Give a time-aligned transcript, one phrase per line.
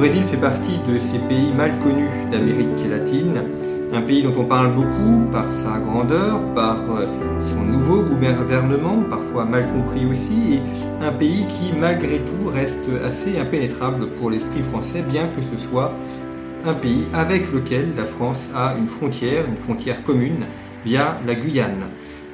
[0.00, 3.42] Brésil fait partie de ces pays mal connus d'Amérique latine,
[3.92, 7.04] un pays dont on parle beaucoup par sa grandeur, par euh,
[7.52, 13.38] son nouveau gouvernement, parfois mal compris aussi, et un pays qui malgré tout reste assez
[13.38, 15.92] impénétrable pour l'esprit français, bien que ce soit
[16.64, 20.46] un pays avec lequel la France a une frontière, une frontière commune
[20.82, 21.84] via la Guyane.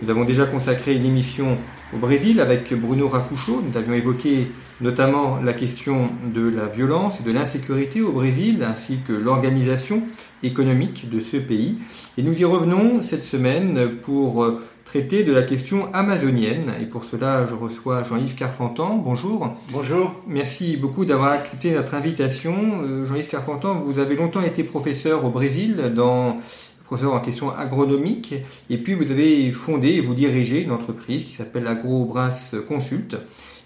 [0.02, 1.58] Nous avons déjà consacré une émission
[1.92, 3.62] au Brésil avec Bruno Racucho.
[3.62, 4.48] Nous avions évoqué
[4.80, 10.02] notamment la question de la violence et de l'insécurité au Brésil, ainsi que l'organisation
[10.42, 11.78] économique de ce pays.
[12.18, 16.72] Et nous y revenons cette semaine pour euh, traiter de la question amazonienne.
[16.80, 18.96] Et pour cela, je reçois Jean-Yves Carfantan.
[18.96, 19.56] Bonjour.
[19.72, 20.14] Bonjour.
[20.26, 22.82] Merci beaucoup d'avoir accepté notre invitation.
[22.82, 26.38] Euh, Jean-Yves Carfantan, vous avez longtemps été professeur au Brésil dans
[26.86, 28.34] professeur en question agronomique,
[28.70, 33.16] et puis vous avez fondé et vous dirigez une entreprise qui s'appelle AgroBras Consult,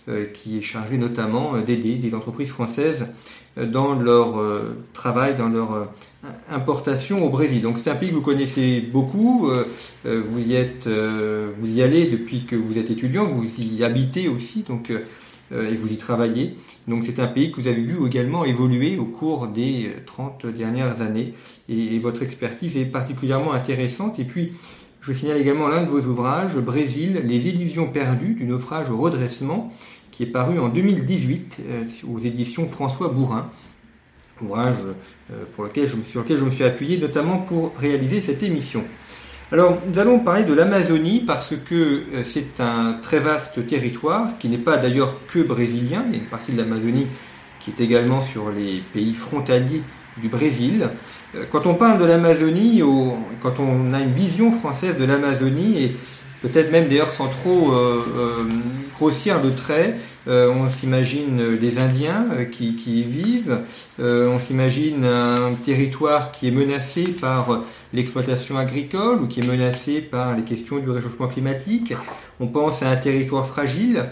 [0.09, 3.07] euh, qui est chargée notamment euh, d'aider des entreprises françaises
[3.59, 4.43] euh, dans leur
[4.95, 5.89] travail, dans leur
[6.49, 7.61] importation au Brésil.
[7.61, 9.51] Donc c'est un pays que vous connaissez beaucoup,
[10.05, 14.63] vous y êtes, vous y allez depuis que vous êtes étudiant, vous y habitez aussi,
[14.63, 14.93] donc
[15.53, 16.57] et vous y travaillez.
[16.87, 21.03] Donc c'est un pays que vous avez vu également évoluer au cours des 30 dernières
[21.03, 21.35] années
[21.69, 24.19] et, votre expertise est particulièrement intéressante.
[24.19, 24.53] Et puis
[25.01, 29.73] je signale également l'un de vos ouvrages, Brésil, les illusions perdues du naufrage au redressement,
[30.11, 33.51] qui est paru en 2018 euh, aux éditions François Bourrin.
[34.43, 34.77] Ouvrage
[35.33, 35.45] euh,
[36.05, 38.85] sur lequel je me suis appuyé notamment pour réaliser cette émission.
[39.53, 44.49] Alors, nous allons parler de l'Amazonie parce que euh, c'est un très vaste territoire qui
[44.49, 46.05] n'est pas d'ailleurs que brésilien.
[46.07, 47.09] Il y a une partie de l'Amazonie
[47.59, 49.83] qui est également sur les pays frontaliers
[50.19, 50.91] du Brésil.
[51.35, 52.81] Euh, quand on parle de l'Amazonie,
[53.41, 55.97] quand on a une vision française de l'Amazonie, et
[56.43, 58.47] peut-être même d'ailleurs sans trop euh,
[58.95, 63.61] grossir de traits, on s'imagine des Indiens qui, qui, y vivent,
[63.99, 70.37] on s'imagine un territoire qui est menacé par l'exploitation agricole ou qui est menacée par
[70.37, 71.95] les questions du réchauffement climatique.
[72.39, 74.05] On pense à un territoire fragile,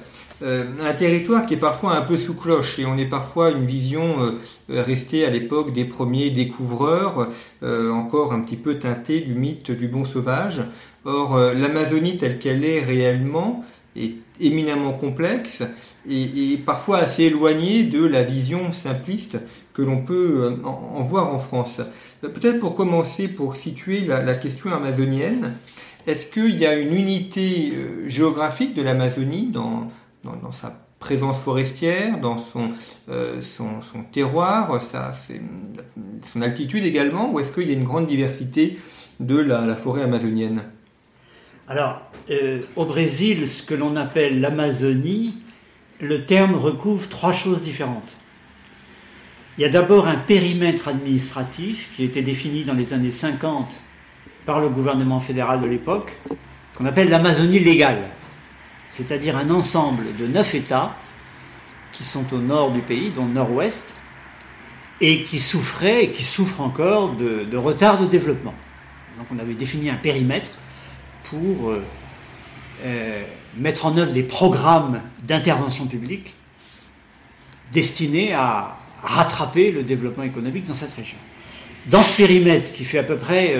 [0.42, 3.66] euh, un territoire qui est parfois un peu sous cloche et on est parfois une
[3.66, 7.28] vision euh, restée à l'époque des premiers découvreurs,
[7.62, 10.62] euh, encore un petit peu teintée du mythe du bon sauvage.
[11.04, 13.64] Or, l'Amazonie telle qu'elle est réellement
[13.96, 15.62] est éminemment complexe
[16.09, 19.38] et, parfois assez éloignée de la vision simpliste
[19.72, 21.81] que l'on peut euh, en, voir en France.
[22.21, 25.54] Peut-être pour commencer, pour situer la, question amazonienne,
[26.06, 29.91] est-ce qu'il y a une unité euh, géographique de l'Amazonie dans,
[30.53, 32.37] sa présence forestière, dans
[33.09, 35.12] euh, son, terroir, sa,
[36.25, 38.78] son altitude également, ou est-ce qu'il y a une grande diversité
[39.20, 40.65] de la forêt amazonienne?
[41.68, 45.34] Alors, euh, au Brésil, ce que l'on appelle l'Amazonie,
[46.00, 48.16] le terme recouvre trois choses différentes.
[49.58, 53.82] Il y a d'abord un périmètre administratif qui a été défini dans les années 50
[54.46, 56.16] par le gouvernement fédéral de l'époque,
[56.74, 58.08] qu'on appelle l'Amazonie légale,
[58.90, 60.94] c'est-à-dire un ensemble de neuf États
[61.92, 63.94] qui sont au nord du pays, dont le nord-ouest,
[65.02, 68.54] et qui souffraient et qui souffrent encore de, de retard de développement.
[69.18, 70.52] Donc on avait défini un périmètre
[71.28, 71.82] pour euh,
[72.84, 73.24] euh,
[73.56, 76.34] mettre en œuvre des programmes d'intervention publique
[77.72, 81.19] destinés à rattraper le développement économique dans cette région.
[81.86, 83.54] Dans ce périmètre qui fait à peu près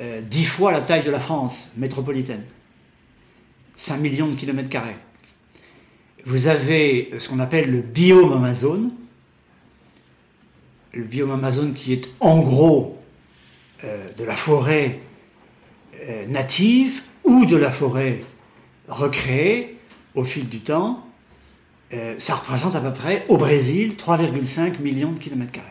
[0.00, 2.44] euh, dix fois la taille de la France métropolitaine,
[3.76, 4.96] 5 millions de kilomètres carrés,
[6.24, 8.90] vous avez ce qu'on appelle le biome Amazon,
[10.92, 12.98] le biome Amazon qui est en gros
[13.82, 15.00] de la forêt
[16.06, 18.20] euh, native ou de la forêt
[18.88, 19.78] recréée
[20.14, 21.06] au fil du temps,
[21.92, 25.66] euh, ça représente à peu près au Brésil 3,5 millions de kilomètres carrés.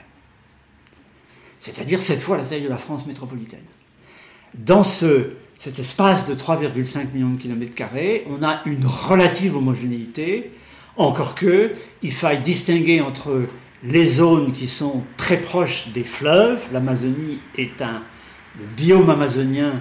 [1.60, 3.66] C'est-à-dire sept fois la taille de la France métropolitaine.
[4.54, 10.52] Dans ce, cet espace de 3,5 millions de kilomètres carrés, on a une relative homogénéité,
[10.96, 13.48] encore que il faille distinguer entre
[13.84, 16.62] les zones qui sont très proches des fleuves.
[16.72, 18.02] L'Amazonie est un.
[18.76, 19.80] Biome amazonien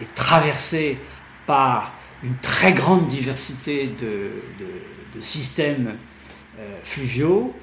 [0.00, 0.98] est traversé
[1.46, 5.96] par une très grande diversité de, systèmes
[6.58, 7.54] euh, fluviaux.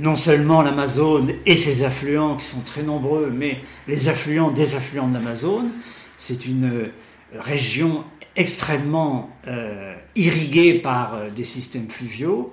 [0.00, 5.08] Non seulement l'Amazone et ses affluents qui sont très nombreux, mais les affluents des affluents
[5.08, 5.72] de l'Amazone.
[6.18, 6.90] C'est une
[7.34, 8.04] région
[8.36, 12.48] extrêmement euh, irriguée par euh, des systèmes fluviaux.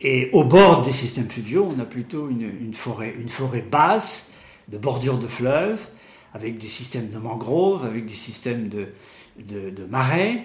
[0.00, 4.28] Et au bord des systèmes fluviaux, on a plutôt une, forêt, basse,
[4.68, 5.80] de bordure de fleuves,
[6.34, 8.88] avec des systèmes de mangroves, avec des systèmes de,
[9.38, 10.42] de, marais.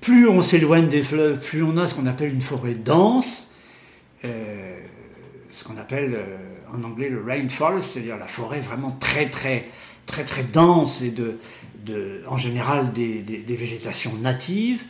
[0.00, 3.48] Plus on s'éloigne des fleuves, plus on a ce qu'on appelle une forêt dense,
[4.24, 4.78] euh,
[5.50, 6.16] ce qu'on appelle
[6.72, 9.66] en anglais le rainforest, c'est-à-dire la forêt vraiment très très
[10.08, 11.38] très très dense et de,
[12.26, 14.84] en général des, végétations natives,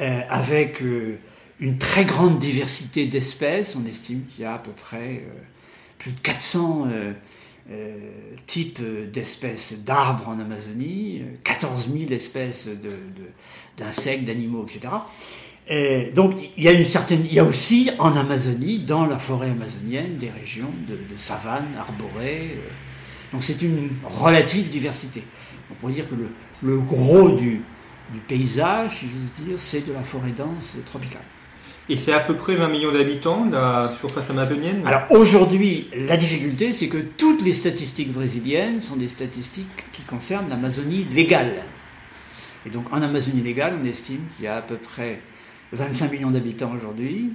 [0.00, 1.18] euh, avec euh,
[1.60, 3.76] une très grande diversité d'espèces.
[3.76, 5.40] On estime qu'il y a à peu près euh,
[5.98, 6.88] plus de 400
[8.46, 8.82] types
[9.12, 12.68] d'espèces d'arbres en Amazonie, 14 000 espèces
[13.78, 14.92] d'insectes, d'animaux, etc.
[16.14, 19.50] donc il y a une certaine, il y a aussi en Amazonie, dans la forêt
[19.50, 22.58] amazonienne, des régions de, de savane arborées.
[23.32, 25.22] donc c'est une relative diversité
[25.72, 26.14] on pourrait dire que
[26.62, 27.62] le, gros du,
[28.28, 31.22] paysage, si j'ose dire, c'est de la forêt dense tropicale.
[31.92, 36.72] Et c'est à peu près 20 millions d'habitants, la surface amazonienne Alors aujourd'hui, la difficulté,
[36.72, 41.64] c'est que toutes les statistiques brésiliennes sont des statistiques qui concernent l'Amazonie légale.
[42.64, 45.20] Et donc en Amazonie légale, on estime qu'il y a à peu près
[45.72, 47.34] 25 millions d'habitants aujourd'hui,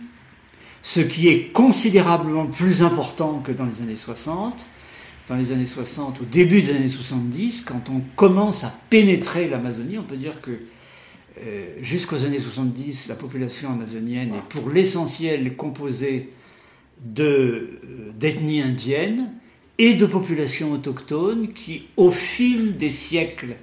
[0.81, 4.65] ce qui est considérablement plus important que dans les années 60,
[5.29, 9.99] dans les années 60, au début des années 70, quand on commence à pénétrer l'Amazonie,
[9.99, 10.57] on peut dire que
[11.45, 16.31] euh, jusqu'aux années 70, la population amazonienne est pour l'essentiel composée
[17.19, 17.79] euh,
[18.17, 19.31] d'ethnies indiennes
[19.77, 23.55] et de populations autochtones qui, au fil des siècles,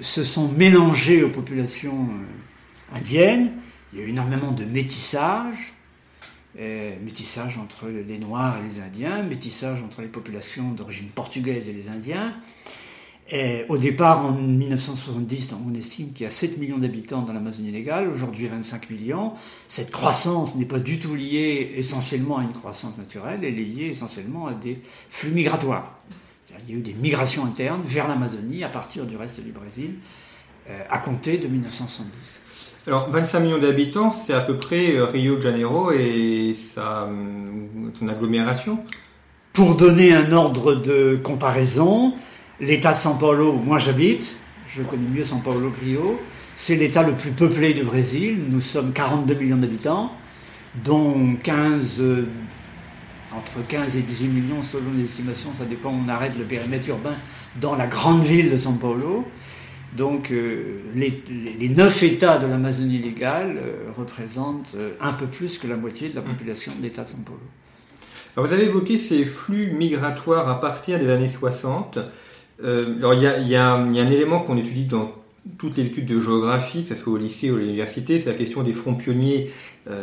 [0.00, 3.52] se sont mélangées aux populations euh, indiennes.
[3.92, 5.74] Il y a eu énormément de métissage.
[7.02, 11.88] Métissage entre les Noirs et les Indiens, métissage entre les populations d'origine portugaise et les
[11.88, 12.34] Indiens.
[13.32, 17.70] Et au départ, en 1970, on estime qu'il y a 7 millions d'habitants dans l'Amazonie
[17.70, 19.34] légale, aujourd'hui 25 millions.
[19.68, 23.86] Cette croissance n'est pas du tout liée essentiellement à une croissance naturelle, elle est liée
[23.90, 24.80] essentiellement à des
[25.10, 26.00] flux migratoires.
[26.66, 29.94] Il y a eu des migrations internes vers l'Amazonie à partir du reste du Brésil,
[30.68, 32.10] euh, à compter de 1970.
[32.88, 37.12] Alors, 25 millions d'habitants, c'est à peu près euh, Rio de Janeiro et sa, euh,
[37.96, 38.80] son agglomération?
[39.52, 42.14] Pour donner un ordre de comparaison,
[42.60, 44.36] l'État de São Paulo, où moi j'habite,
[44.68, 46.20] je connais mieux São Paulo que Rio,
[46.56, 48.38] c'est l'État le plus peuplé du Brésil.
[48.48, 50.12] Nous sommes 42 millions d'habitants,
[50.84, 52.26] dont 15, euh,
[53.32, 57.14] entre 15 et 18 millions selon les estimations, ça dépend, on arrête le périmètre urbain
[57.60, 59.24] dans la grande ville de São Paulo.
[59.96, 65.76] Donc euh, les, neuf États de l'Amazonie légale euh, représentent un peu plus que la
[65.76, 67.40] moitié de la population de l'État de São Paulo.
[68.36, 71.98] vous avez évoqué ces flux migratoires à partir des années 60.
[72.62, 75.10] Alors il y, a, un élément qu'on étudie dans
[75.58, 78.36] toutes les études de géographie, que ce soit au lycée ou à l'université, c'est la
[78.36, 79.50] question des fronts pionniers.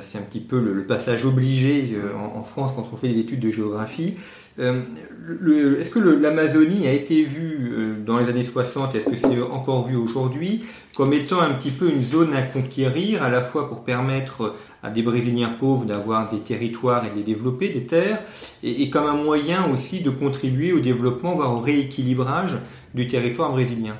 [0.01, 1.95] c'est un petit peu le, passage obligé
[2.35, 4.15] en, France quand on fait des études de géographie.
[4.59, 9.41] Euh, est-ce que l'Amazonie a été vue euh, dans les années 60, est-ce que c'est
[9.41, 10.63] encore vu aujourd'hui,
[10.95, 14.89] comme étant un petit peu une zone à conquérir, à la fois pour permettre à
[14.89, 18.23] des Brésiliens pauvres d'avoir des territoires et de les développer, des terres,
[18.63, 22.57] et, comme un moyen aussi de contribuer au développement, voire au rééquilibrage
[22.95, 23.95] du territoire brésilien?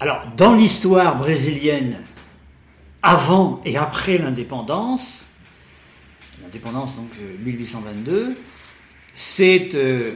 [0.00, 1.96] Alors, dans l'histoire brésilienne,
[3.02, 5.26] avant et après l'indépendance,
[6.40, 7.10] l'indépendance donc
[7.44, 8.34] 1822, euh,
[9.12, 10.12] c'est euh,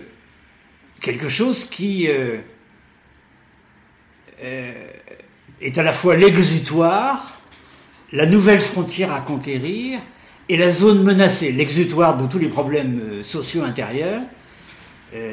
[1.00, 2.38] quelque chose qui euh,
[5.60, 7.40] est à la fois l'exutoire,
[8.12, 9.98] la nouvelle frontière à conquérir
[10.48, 14.22] et la zone menacée, l'exutoire de tous les problèmes sociaux intérieurs.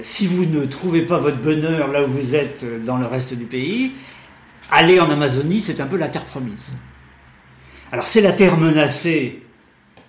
[0.01, 3.45] si vous ne trouvez pas votre bonheur là où vous êtes dans le reste du
[3.45, 3.93] pays,
[4.71, 6.71] aller en Amazonie, c'est un peu la terre promise.
[7.91, 9.41] Alors c'est la terre menacée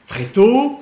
[0.06, 0.80] très tôt,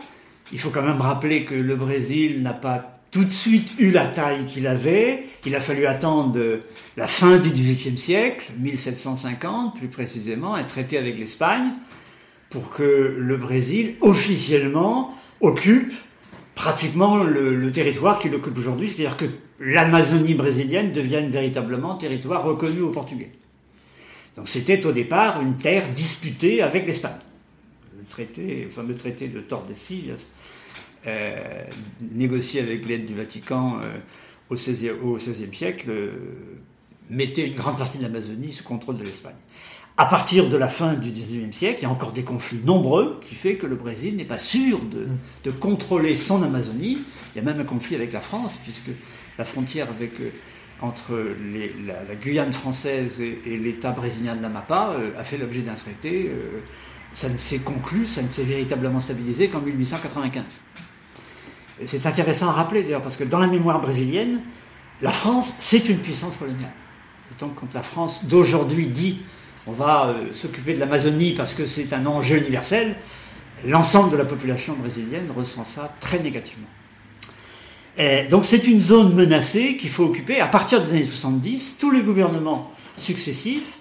[0.52, 4.06] il faut quand même rappeler que le Brésil n'a pas tout de suite eu la
[4.06, 5.24] taille qu'il avait.
[5.46, 6.38] Il a fallu attendre
[6.96, 11.72] la fin du XVIIIe siècle, 1750 plus précisément, un traité avec l'Espagne,
[12.50, 15.92] pour que le Brésil officiellement occupe
[16.54, 19.26] pratiquement le, territoire qu'il occupe aujourd'hui, c'est-à-dire que
[19.60, 23.30] l'Amazonie brésilienne devienne véritablement territoire reconnu aux Portugais.
[24.38, 27.18] Donc c'était au départ une terre disputée avec l'Espagne.
[27.98, 30.28] Le traité, le fameux traité de Tordesillas
[32.00, 33.80] négocié avec l'aide du Vatican
[34.50, 35.90] au XVIe siècle,
[37.10, 39.34] mettait une grande partie de l'Amazonie sous contrôle de l'Espagne.
[40.00, 43.18] À partir de la fin du XIXe siècle, il y a encore des conflits nombreux
[43.20, 46.98] qui fait que le Brésil n'est pas sûr de, contrôler son Amazonie.
[47.34, 48.90] Il y a même un conflit avec la France, puisque
[49.38, 50.12] la frontière avec,
[50.80, 56.28] entre la, Guyane française et, l'État brésilien de l'Amapa euh, a fait l'objet d'un traité.
[56.28, 56.60] Euh,
[57.14, 60.44] ça ne s'est conclu, ça ne s'est véritablement stabilisé qu'en 1895.
[61.84, 64.40] C'est intéressant à rappeler d'ailleurs, parce que dans la mémoire brésilienne,
[65.00, 66.72] la France, c'est une puissance coloniale.
[67.38, 69.20] Donc quand la France d'aujourd'hui dit
[69.68, 72.96] on va euh, s'occuper de l'Amazonie parce que c'est un enjeu universel,
[73.66, 76.68] l'ensemble de la population brésilienne ressent ça très négativement.
[78.30, 80.40] Donc c'est une zone menacée qu'il faut occuper.
[80.40, 83.78] À partir des années 70, tous les gouvernements successifs,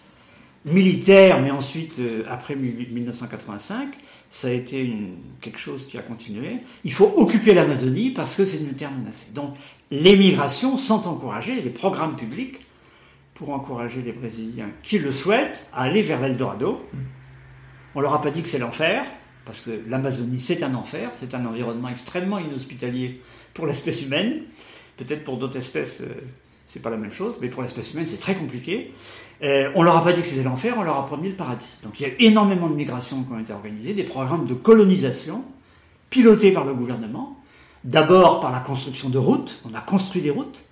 [0.65, 3.89] militaires, mais ensuite euh, après 1985,
[4.29, 4.91] ça a été
[5.39, 6.57] quelque chose qui a continué.
[6.83, 9.27] Il faut occuper l'Amazonie parce que c'est une terre menacée.
[9.33, 9.55] Donc
[9.91, 12.65] les migrations sont encouragées, les programmes publics
[13.33, 16.81] pour encourager les Brésiliens qui le souhaitent à aller vers l'Eldorado.
[17.95, 19.05] On leur a pas dit que c'est l'enfer,
[19.47, 23.21] parce que l'Amazonie c'est un enfer, c'est un environnement extrêmement inhospitalier
[23.53, 24.41] pour l'espèce humaine.
[24.97, 26.13] Peut-être pour d'autres espèces euh,
[26.65, 28.93] c'est pas la même chose, mais pour l'espèce humaine c'est très compliqué.
[29.41, 31.65] Euh, on leur a pas dit que c'était l'enfer, on leur a promis le paradis.
[31.81, 35.43] Donc il y a énormément de migrations qui ont été organisées, des programmes de colonisation
[36.09, 37.37] pilotés par le gouvernement.
[37.83, 40.63] D'abord par la construction de routes, on a construit des routes.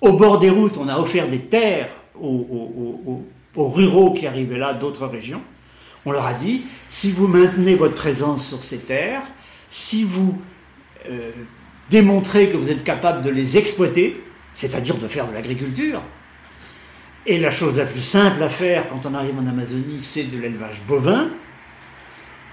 [0.00, 1.90] Au bord des routes, on a offert des terres
[2.20, 3.22] aux,
[3.56, 5.42] ruraux qui arrivaient là d'autres régions.
[6.06, 9.22] On leur a dit, si vous maintenez votre présence sur ces terres,
[9.68, 10.40] si vous
[11.10, 11.32] euh,
[11.90, 14.22] démontrez que vous êtes capable de les exploiter,
[14.54, 16.00] c'est-à-dire de faire de l'agriculture,
[17.26, 20.38] et la chose la plus simple à faire quand on arrive en Amazonie, c'est de
[20.38, 21.28] l'élevage bovin.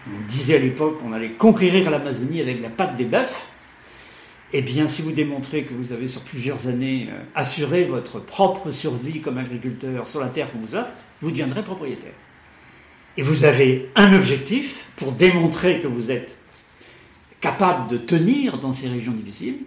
[0.08, 3.46] On disait à l'époque qu'on allait conquérir l'Amazonie avec la patte des bœufs
[4.56, 8.70] eh bien, si vous démontrez que vous avez sur plusieurs années euh, assuré votre propre
[8.70, 10.92] survie comme agriculteur sur la terre qu'on vous offre,
[11.22, 12.14] vous deviendrez propriétaire.
[13.18, 16.38] Et vous avez un objectif pour démontrer que vous êtes
[17.42, 19.58] capable de tenir dans ces régions difficiles.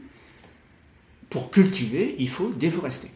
[1.31, 3.11] Pour cultiver, il faut déforester.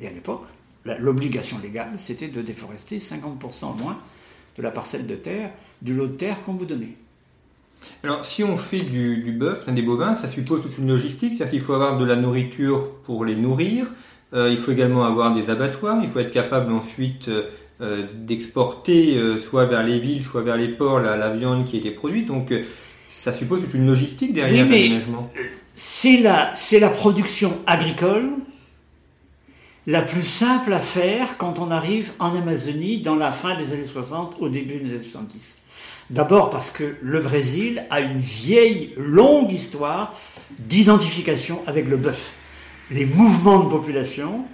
[0.00, 0.44] Et à l'époque,
[0.84, 3.98] l'obligation légale, c'était de déforester 50% au moins
[4.56, 5.50] de la parcelle de terre,
[5.82, 6.94] du lot de terre qu'on vous donnait.
[8.02, 11.60] Alors, si on fait du, bœuf, des bovins, ça suppose toute une logistique, c'est-à-dire qu'il
[11.60, 13.86] faut avoir de la nourriture pour les nourrir,
[14.32, 17.44] il faut également avoir des abattoirs, il faut être capable ensuite euh,
[17.80, 21.90] euh, d'exporter soit vers les villes, soit vers les ports la, viande qui a été
[21.90, 22.26] produite.
[22.26, 22.52] Donc,
[23.06, 25.30] ça suppose toute une logistique derrière l'aménagement.
[25.74, 28.30] C'est la, c'est la production agricole
[29.86, 33.86] la plus simple à faire quand on arrive en Amazonie dans la fin des années
[33.86, 35.56] 60, au début des années 70.
[36.10, 40.14] D'abord parce que le Brésil a une vieille, longue histoire
[40.58, 42.32] d'identification avec le bœuf.
[42.90, 44.46] Les mouvements de population,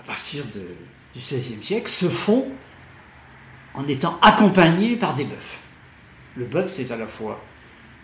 [0.00, 0.60] à partir du
[1.18, 2.46] XVIe siècle, se font
[3.74, 5.58] en étant accompagnés par des bœufs.
[6.36, 7.42] Le bœuf, c'est à la fois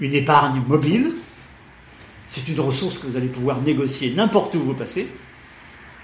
[0.00, 1.12] une épargne mobile,
[2.26, 5.06] c'est une ressource que vous allez pouvoir négocier n'importe où vous passez.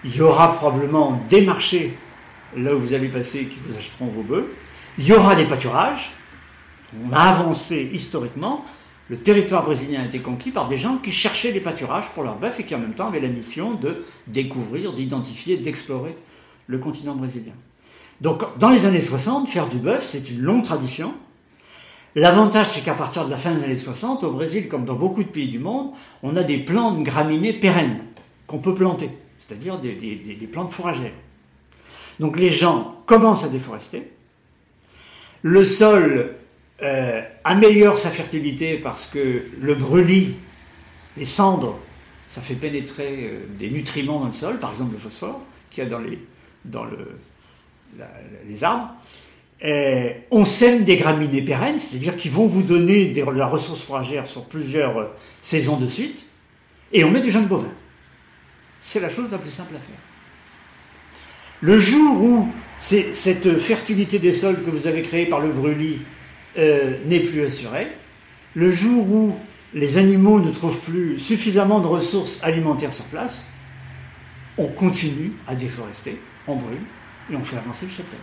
[0.04, 1.96] Il y aura probablement des marchés
[2.56, 4.52] là où vous allez passer qui vous achèteront vos bœufs.
[4.98, 6.12] Il y aura des pâturages,
[7.02, 8.64] on a avancé historiquement,
[9.10, 12.36] le territoire brésilien a été conquis par des gens qui cherchaient des pâturages pour leurs
[12.36, 16.14] bœufs et qui en même temps avaient la mission de découvrir, d'identifier, d'explorer
[16.66, 17.54] le continent brésilien.
[18.20, 21.14] Donc dans les années 60, faire du bœuf, c'est une longue tradition.
[22.14, 25.22] L'avantage, c'est qu'à partir de la fin des années 60, au Brésil, comme dans beaucoup
[25.22, 28.00] de pays du monde, on a des plantes graminées pérennes
[28.46, 31.12] qu'on peut planter, c'est-à-dire des, des plantes fourragères.
[32.18, 34.10] Donc les gens commencent à déforester.
[35.42, 36.34] Le sol
[36.82, 40.34] euh, améliore sa fertilité parce que le brûlis,
[41.16, 41.78] les cendres,
[42.28, 45.86] ça fait pénétrer euh, des nutriments dans le sol, par exemple le phosphore, qu'il y
[45.86, 46.18] a dans les,
[46.64, 47.18] dans le,
[48.48, 48.92] les arbres.
[49.60, 54.26] Et on sème des graminées pérennes, c'est-à-dire qu'ils vont vous donner de la ressource fourragère
[54.26, 55.06] sur plusieurs euh,
[55.40, 56.26] saisons de suite,
[56.92, 57.74] et on met du jeunes bovins.
[58.80, 59.98] C'est la chose la plus simple à faire.
[61.60, 65.98] Le jour où cette fertilité des sols que vous avez créée par le brûlis
[66.56, 67.88] euh, n'est plus assuré.
[68.54, 69.38] Le jour où
[69.74, 73.44] les animaux ne trouvent plus suffisamment de ressources alimentaires sur place,
[74.56, 76.78] on continue à déforester, on brûle
[77.30, 78.18] et on fait avancer le cheptel.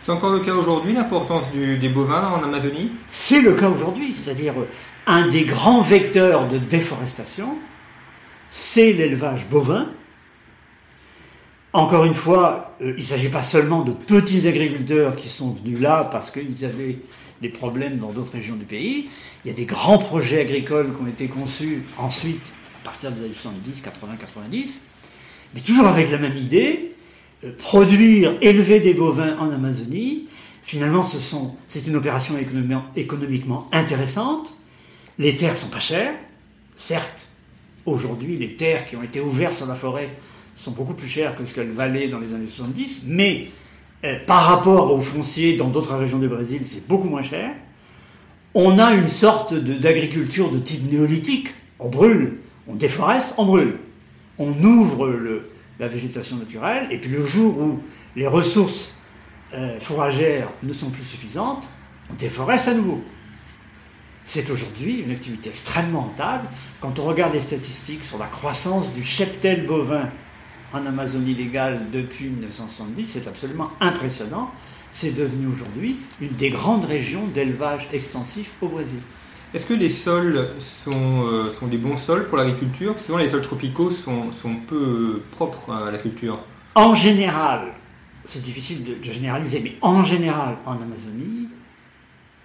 [0.00, 2.92] C'est encore le cas aujourd'hui, l'importance des bovins en Amazonie?
[3.08, 4.52] C'est le cas aujourd'hui, c'est-à-dire
[5.06, 7.56] un des grands vecteurs de déforestation,
[8.50, 9.88] c'est l'élevage bovin.
[11.74, 15.80] Encore une fois, euh, il ne s'agit pas seulement de petits agriculteurs qui sont venus
[15.80, 16.98] là parce qu'ils avaient
[17.42, 19.08] des problèmes dans d'autres régions du pays.
[19.44, 23.24] Il y a des grands projets agricoles qui ont été conçus ensuite, à partir des
[23.24, 24.82] années 70, 80, 90,
[25.52, 26.94] mais toujours avec la même idée,
[27.42, 30.28] euh, produire, élever des bovins en Amazonie.
[30.62, 32.36] Finalement, c'est une opération
[32.94, 34.54] économiquement intéressante.
[35.18, 36.14] Les terres sont pas chères,
[36.76, 37.26] certes.
[37.84, 40.10] Aujourd'hui, les terres qui ont été ouvertes sur la forêt
[40.54, 43.48] sont beaucoup plus chères que ce qu'elles valaient dans les années 70, mais
[44.04, 47.50] euh, par rapport aux fonciers dans d'autres régions du Brésil, c'est beaucoup moins cher.
[48.54, 51.54] On a une sorte d'agriculture de, type néolithique.
[51.80, 53.78] On brûle, on déforeste, on brûle.
[54.38, 55.12] On ouvre
[55.80, 57.80] la végétation naturelle, et puis le jour où
[58.14, 58.90] les ressources
[59.54, 61.68] euh, fourragères ne sont plus suffisantes,
[62.10, 63.02] on déforeste à nouveau.
[64.24, 66.48] C'est aujourd'hui une activité extrêmement rentable.
[66.80, 70.08] Quand on regarde les statistiques sur la croissance du cheptel bovin
[70.74, 74.50] en Amazonie légale depuis 1970, c'est absolument impressionnant.
[74.90, 78.98] C'est devenu aujourd'hui une des grandes régions d'élevage extensif au Brésil.
[79.52, 82.98] Est-ce que les sols sont, euh, sont des bons sols pour l'agriculture?
[82.98, 86.40] Souvent, les sols tropicaux sont, sont, peu propres à la culture.
[86.74, 87.72] En général,
[88.24, 91.48] c'est difficile de, de, généraliser, mais en général, en Amazonie,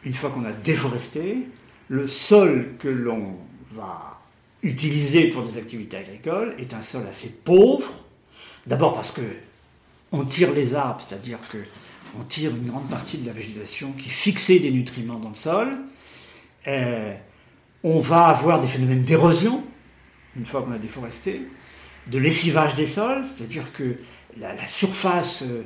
[0.04, 1.48] une fois qu'on a déforesté,
[1.88, 3.38] le sol que l'on
[3.76, 4.20] va
[4.62, 7.92] utiliser pour des activités agricoles est un sol assez pauvre,
[8.70, 9.24] D'abord parce que
[10.12, 11.58] on tire les arbres, c'est-à-dire que
[12.20, 15.76] on tire une grande partie de la végétation qui fixait des nutriments dans le sol.
[16.68, 17.16] Euh,
[17.84, 19.64] on va avoir des phénomènes d'érosion,
[20.38, 21.42] une fois qu'on a déforesté,
[22.08, 23.98] de lessivage des sols, c'est-à-dire que
[24.38, 25.64] la, surface, euh,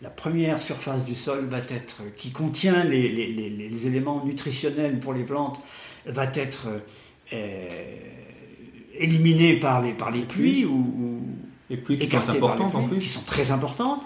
[0.00, 5.60] la première surface du sol va être, qui contient les, éléments nutritionnels pour les plantes,
[6.06, 6.68] va être
[7.34, 7.96] euh,
[8.94, 11.20] éliminée par les, par les pluies ou
[11.70, 12.98] et pluies qui sont importantes en plus.
[12.98, 14.02] Qui sont très importantes.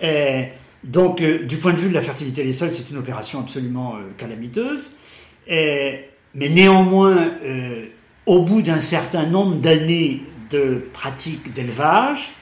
[0.00, 0.48] Et
[0.82, 3.96] donc, euh, du point de vue de la fertilité des sols, c'est une opération absolument
[3.96, 4.90] euh, calamiteuse.
[5.46, 6.04] Et,
[6.34, 7.86] mais néanmoins, euh,
[8.26, 12.32] au bout d'un certain nombre d'années de pratique d'élevage,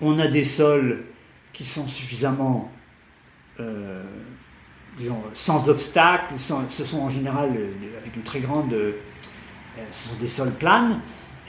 [0.00, 1.04] on a des sols
[1.52, 2.70] qui sont suffisamment
[4.96, 7.50] disons, sans obstacles, ce sont en général
[8.00, 8.74] avec une très grande...
[9.90, 10.98] ce sont des sols planes,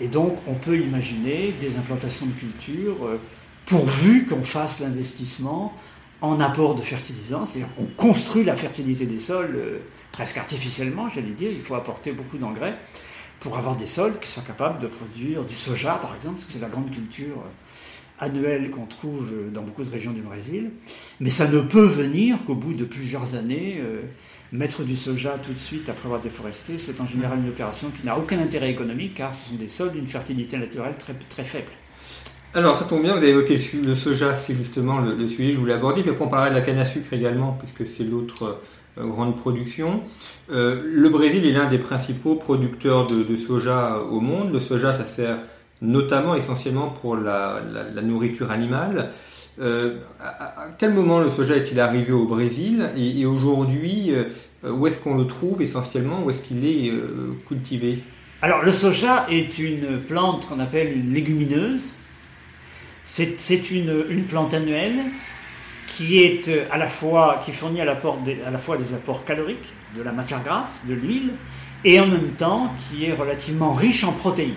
[0.02, 3.20] et donc, on peut imaginer des implantations de culture euh,
[3.68, 5.78] pourvu qu'on fasse l'investissement
[6.22, 9.78] en apport de fertilisants, c'est-à-dire qu'on construit la fertilité des sols euh,
[10.12, 12.80] presque artificiellement, j'allais dire, il faut apporter beaucoup d'engrais
[13.40, 16.54] pour avoir des sols qui soient capables de produire du soja, par exemple, parce que
[16.54, 20.72] c'est la grande culture euh, annuelle qu'on trouve dans beaucoup de régions du Brésil.
[21.20, 23.82] Mais ça ne peut venir qu'au bout de plusieurs années
[24.54, 28.06] Mettre du soja tout de suite après avoir déforesté, c'est en général une opération qui
[28.06, 31.72] n'a aucun intérêt économique car ce sont des sols d'une fertilité naturelle très, faible.
[32.54, 35.60] Alors, ça tombe bien, vous avez évoqué le soja, c'est justement le, sujet que je
[35.60, 36.02] voulais aborder.
[36.02, 38.60] Puis après, on de la canne à sucre également, puisque c'est l'autre
[38.98, 40.04] euh, grande production.
[40.52, 44.52] Euh, le Brésil est l'un des principaux producteurs de, soja au monde.
[44.52, 45.38] Le soja, ça sert
[45.82, 47.62] notamment essentiellement pour la,
[48.04, 49.12] nourriture animale.
[49.62, 54.26] Euh, à, quel moment le soja est-il arrivé au Brésil et, aujourd'hui, euh,
[54.64, 58.00] où est-ce qu'on le trouve essentiellement Où est-ce qu'il est, euh, cultivé?
[58.42, 61.94] Alors le soja est une plante qu'on appelle une légumineuse.
[63.04, 64.98] C'est une, plante annuelle
[65.86, 70.12] qui est à la fois qui fournit à la fois des apports caloriques, de la
[70.12, 71.34] matière grasse, de l'huile,
[71.84, 74.54] et en même temps qui est relativement riche en protéines,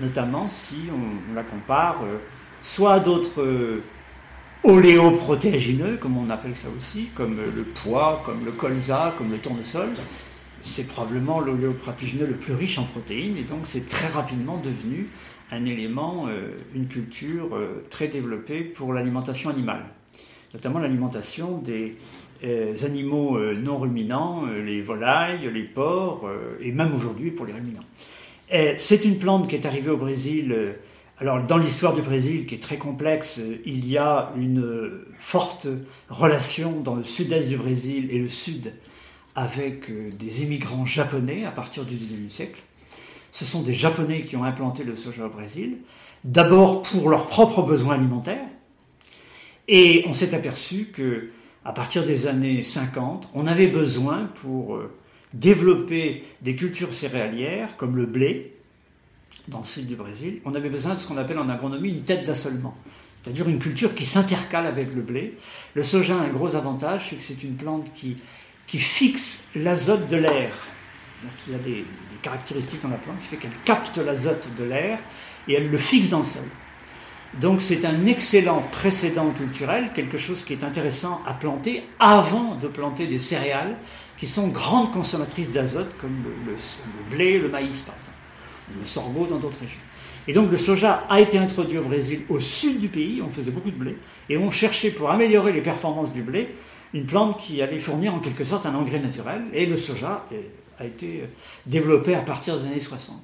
[0.00, 1.98] notamment si on, la compare
[2.64, 3.82] soit d'autres euh,
[4.64, 9.90] oléoprotéagineux, comme on appelle ça aussi, comme le pois, comme le colza, comme le tournesol.
[10.62, 15.10] C'est probablement l'oléoprotéagineux le plus riche en protéines, et donc c'est très rapidement devenu
[15.52, 19.84] un élément, euh, une culture euh, très développée pour l'alimentation animale,
[20.54, 21.96] notamment l'alimentation des
[22.84, 26.28] animaux non ruminants, les volailles, les porcs,
[26.60, 27.84] et même aujourd'hui pour les ruminants.
[28.76, 30.74] C'est une plante qui est arrivée au Brésil
[31.18, 35.68] alors, dans l'histoire du Brésil, qui est très complexe, il y a une forte
[36.08, 38.72] relation dans le sud-est du Brésil et le sud
[39.36, 42.62] avec euh, des immigrants japonais à partir du XIXe siècle.
[43.30, 45.78] Ce sont des Japonais qui ont implanté le soja au Brésil,
[46.22, 48.46] d'abord pour leurs propres besoins alimentaires,
[49.66, 51.30] et on s'est aperçu que
[51.64, 54.92] à partir des années 50, on avait besoin pour euh,
[55.32, 58.53] développer des cultures céréalières comme le blé,
[59.48, 62.02] dans le sud du Brésil, on avait besoin de ce qu'on appelle en agronomie une
[62.02, 62.76] tête d'assolement,
[63.22, 65.36] c'est-à-dire une culture qui s'intercale avec le blé.
[65.74, 68.16] Le soja a un gros avantage, c'est que c'est une plante qui,
[68.66, 70.54] fixe l'azote de l'air.
[71.46, 71.84] Il y a des,
[72.22, 74.98] caractéristiques dans la plante qui fait qu'elle capte l'azote de l'air
[75.46, 76.42] et elle le fixe dans le sol.
[77.40, 82.68] Donc c'est un excellent précédent culturel, quelque chose qui est intéressant à planter avant de
[82.68, 83.76] planter des céréales
[84.16, 86.54] qui sont grandes consommatrices d'azote, comme le,
[87.10, 88.13] blé, le maïs par exemple,
[88.68, 89.78] le sorgho dans d'autres régions.
[90.26, 93.50] Et donc le soja a été introduit au Brésil au sud du pays, on faisait
[93.50, 93.96] beaucoup de blé,
[94.28, 96.48] et on cherchait pour améliorer les performances du blé
[96.94, 100.26] une plante qui allait fournir en quelque sorte un engrais naturel, et le soja
[100.78, 101.24] a été
[101.66, 103.16] développé à partir des années 60.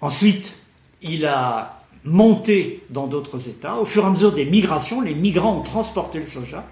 [0.00, 0.54] Ensuite,
[1.02, 3.76] il a monté dans d'autres États.
[3.76, 6.66] Au fur et à mesure des migrations, les migrants ont transporté le soja,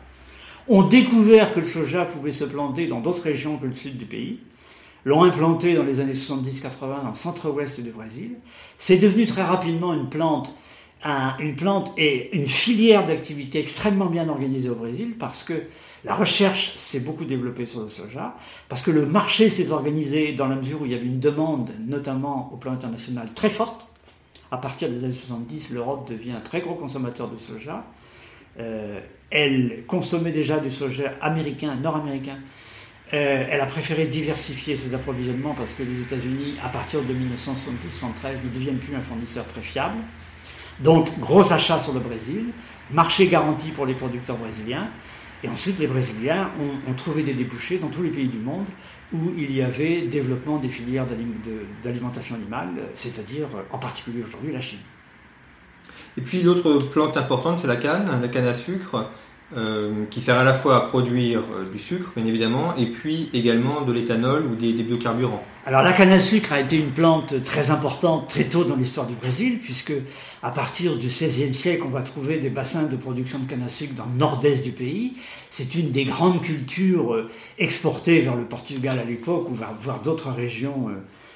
[0.69, 4.07] ont découvert que le soja pouvait se planter dans d'autres régions que le sud du
[4.07, 4.41] pays,
[5.05, 8.37] l'ont implanté dans les années 70-80 dans le centre-ouest du Brésil.
[8.79, 10.55] C'est devenu très rapidement une plante,
[11.05, 15.63] une plante et une filière d'activité extrêmement bien organisée au Brésil parce que
[16.05, 18.35] la recherche s'est beaucoup développée sur le soja,
[18.69, 21.71] parce que le marché s'est organisé dans la mesure où il y avait une demande,
[21.87, 23.87] notamment au plan international, très forte.
[24.51, 27.85] À partir des années 70, l'Europe devient un très gros consommateur de soja.
[28.59, 28.99] Euh,
[29.31, 32.39] elle consommait déjà du soja américain, nord-américain.
[33.12, 38.44] Euh, elle a préféré diversifier ses approvisionnements parce que les États-Unis, à partir de 1972-1973,
[38.44, 39.96] ne deviennent plus un fournisseur très fiable.
[40.79, 42.46] Donc, gros achat sur le Brésil,
[42.90, 44.88] marché garanti pour les producteurs brésiliens.
[45.42, 46.51] Et ensuite, les Brésiliens
[46.88, 48.66] ont, trouvé des débouchés dans tous les pays du monde
[49.12, 51.07] où il y avait développement des filières
[51.83, 54.81] d'alimentation animale, c'est-à-dire en particulier aujourd'hui la Chine.
[56.18, 59.11] Et puis l'autre plante importante, c'est la canne, la canne à sucre.
[59.57, 63.29] Euh, qui sert à la fois à produire euh, du sucre, bien évidemment, et puis
[63.35, 65.43] également de l'éthanol ou des, biocarburants.
[65.67, 69.09] Alors la canne à sucre a été une plante très importante très tôt dans l'histoire
[69.09, 69.93] du Brésil, puisque
[70.45, 73.69] à partir du XVIe siècle, on va trouver des bassins de production de canne à
[73.69, 75.15] sucre dans le nord-est du pays.
[75.51, 80.01] C'est une des grandes cultures euh, exportées vers le Portugal à l'époque, ou vers, vers
[80.01, 80.91] d'autres régions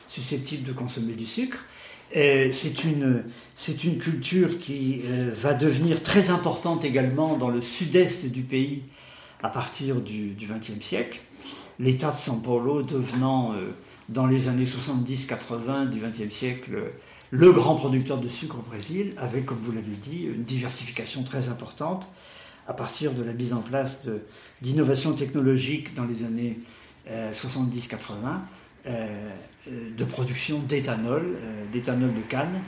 [0.06, 1.64] susceptibles de consommer du sucre.
[2.12, 3.24] C'est une
[3.56, 8.82] c'est une culture qui euh, va devenir très importante également dans le sud-est du pays
[9.42, 11.20] à partir du XXe siècle.
[11.78, 13.70] L'État de São Paulo devenant, euh,
[14.08, 16.92] dans les années 70-80 du XXe siècle,
[17.30, 21.48] le grand producteur de sucre au Brésil, avec, comme vous l'avez dit, une diversification très
[21.48, 22.08] importante
[22.66, 24.00] à partir de la mise en place
[24.62, 26.58] d'innovations technologiques dans les années
[27.08, 27.96] 70-80,
[28.86, 29.28] euh,
[29.66, 31.36] de production d'éthanol,
[31.72, 32.60] d'éthanol de canne,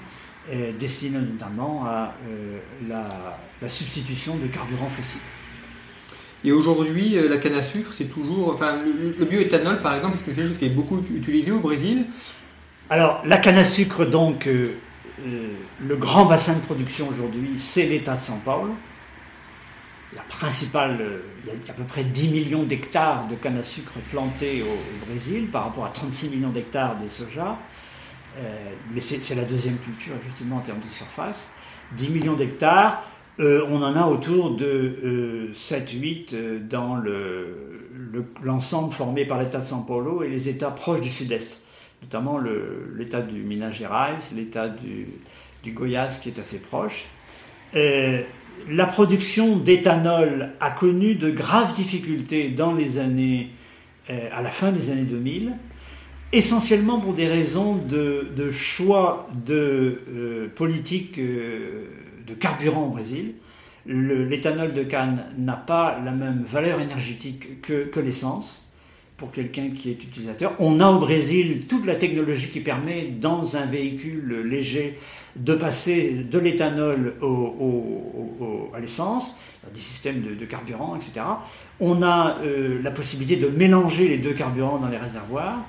[0.78, 5.18] destiné notamment à euh, la, substitution de carburants fossiles.
[6.44, 8.52] Et aujourd'hui, euh, la canne à sucre, c'est toujours.
[8.52, 12.06] Enfin, le, bioéthanol, par exemple, c'est quelque chose qui est beaucoup utilisé au Brésil
[12.90, 14.74] Alors, la canne à sucre, donc, euh,
[15.80, 18.74] le grand bassin de production aujourd'hui, c'est l'État de São Paulo.
[20.14, 21.04] La principale,
[21.44, 25.06] il y a à peu près 10 millions d'hectares de canne à sucre plantés au,
[25.06, 27.58] Brésil par rapport à 36 millions d'hectares de soja.
[28.38, 31.48] Euh, mais c'est la deuxième culture, effectivement, en termes de surface.
[31.96, 33.02] 10 millions d'hectares,
[33.40, 37.00] euh, on en a autour de 7-8 euh, dans
[38.42, 41.60] l'ensemble formé par l'État de São Paulo et les États proches du Sud-Est,
[42.02, 42.38] notamment
[42.96, 45.06] l'État du Minas Gerais, l'État du,
[45.62, 47.06] du, Goiás qui est assez proche.
[47.72, 53.50] la production d'éthanol a connu de graves difficultés dans les années,
[54.08, 55.52] à la fin des années 2000
[56.36, 61.86] essentiellement pour des raisons de, choix de euh, politique euh,
[62.26, 63.34] de carburant au Brésil.
[63.86, 68.60] L'éthanol de canne n'a pas la même valeur énergétique que, l'essence
[69.16, 70.54] pour quelqu'un qui est utilisateur.
[70.58, 74.98] On a au Brésil toute la technologie qui permet, dans un véhicule léger,
[75.36, 77.14] de passer de l'éthanol
[78.74, 79.36] à l'essence,
[79.72, 81.24] des systèmes de, carburant, etc.
[81.80, 85.64] On a euh, la possibilité de mélanger les deux carburants dans les réservoirs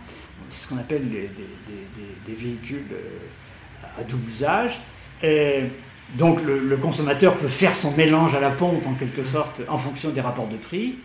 [0.50, 4.80] ce qu'on appelle des, véhicules euh, à double usage.
[5.24, 5.64] Et
[6.16, 10.10] donc le, consommateur peut faire son mélange à la pompe en quelque sorte en fonction
[10.10, 10.96] des rapports de prix,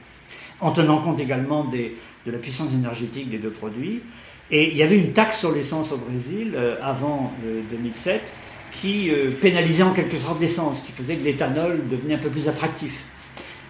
[0.60, 1.92] en tenant compte également de
[2.26, 4.02] la puissance énergétique des deux produits.
[4.50, 7.32] Et il y avait une taxe sur l'essence au Brésil euh, avant
[7.70, 8.28] 2007 euh,
[8.70, 13.04] qui pénalisait en quelque sorte l'essence, qui faisait que l'éthanol devenait un peu plus attractif.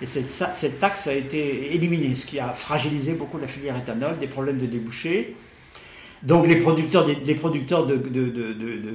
[0.00, 4.18] Et cette, cette, taxe a été éliminée, ce qui a fragilisé beaucoup la filière éthanol,
[4.18, 5.36] des problèmes de débouchés.
[6.22, 7.96] Donc les producteurs, les producteurs de,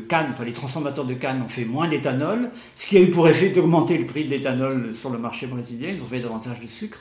[0.08, 3.28] canne, enfin les transformateurs de canne ont fait moins d'éthanol, ce qui a eu pour
[3.28, 5.90] effet d'augmenter le prix de l'éthanol sur le marché brésilien.
[5.90, 7.00] Ils ont fait davantage de sucre.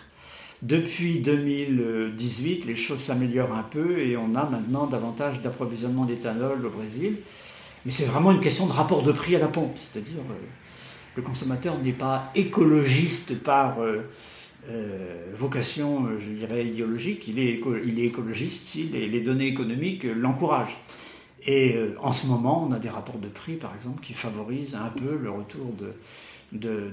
[0.62, 6.70] Depuis 2018, les choses s'améliorent un peu et on a maintenant davantage d'approvisionnement d'éthanol au
[6.70, 7.18] Brésil.
[7.84, 10.34] Mais c'est vraiment une question de rapport de prix à la pompe, c'est-à-dire euh,
[11.14, 14.08] le consommateur n'est pas écologiste par euh,
[14.68, 20.78] euh, vocation, euh, je dirais, idéologique, il est, il est écologiste les, données économiques l'encouragent.
[21.48, 24.88] Et en ce moment, on a des rapports de prix, par exemple, qui favorisent un
[24.88, 25.92] peu le retour de,
[26.50, 26.90] de,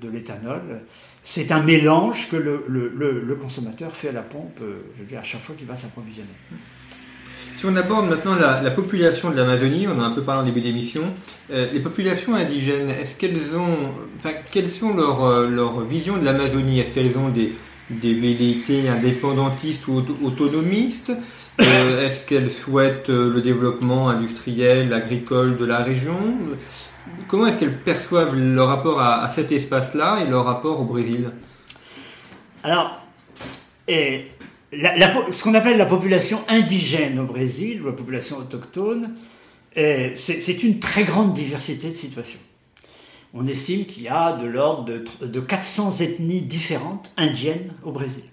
[0.00, 0.80] de, l'éthanol.
[1.22, 5.22] C'est un mélange que le, le, consommateur fait à la pompe, je veux dire, à
[5.22, 6.30] chaque fois qu'il va s'approvisionner.
[7.62, 10.60] Si on aborde maintenant la, population de l'Amazonie, on a un peu parlé en début
[10.60, 11.14] d'émission,
[11.52, 16.24] euh, les populations indigènes, est-ce qu'elles ont, enfin, quelles sont leurs euh, leur visions de
[16.24, 16.80] l'Amazonie?
[16.80, 17.54] Est-ce qu'elles ont des,
[17.88, 21.12] des velléités indépendantistes ou autonomistes?
[21.60, 26.18] Euh, Est-ce qu'elles souhaitent le développement industriel, agricole de la région?
[27.28, 31.30] Comment est-ce qu'elles perçoivent leur rapport à, cet espace-là et leur rapport au Brésil?
[32.64, 32.98] Alors,
[33.86, 34.31] et
[34.72, 39.14] ce qu'on appelle la population indigène au Brésil, ou la population autochtone,
[39.74, 42.40] c'est une très grande diversité de situations.
[43.34, 44.84] On estime qu'il y a de l'ordre
[45.22, 48.24] de, 400 ethnies différentes indiennes au Brésil.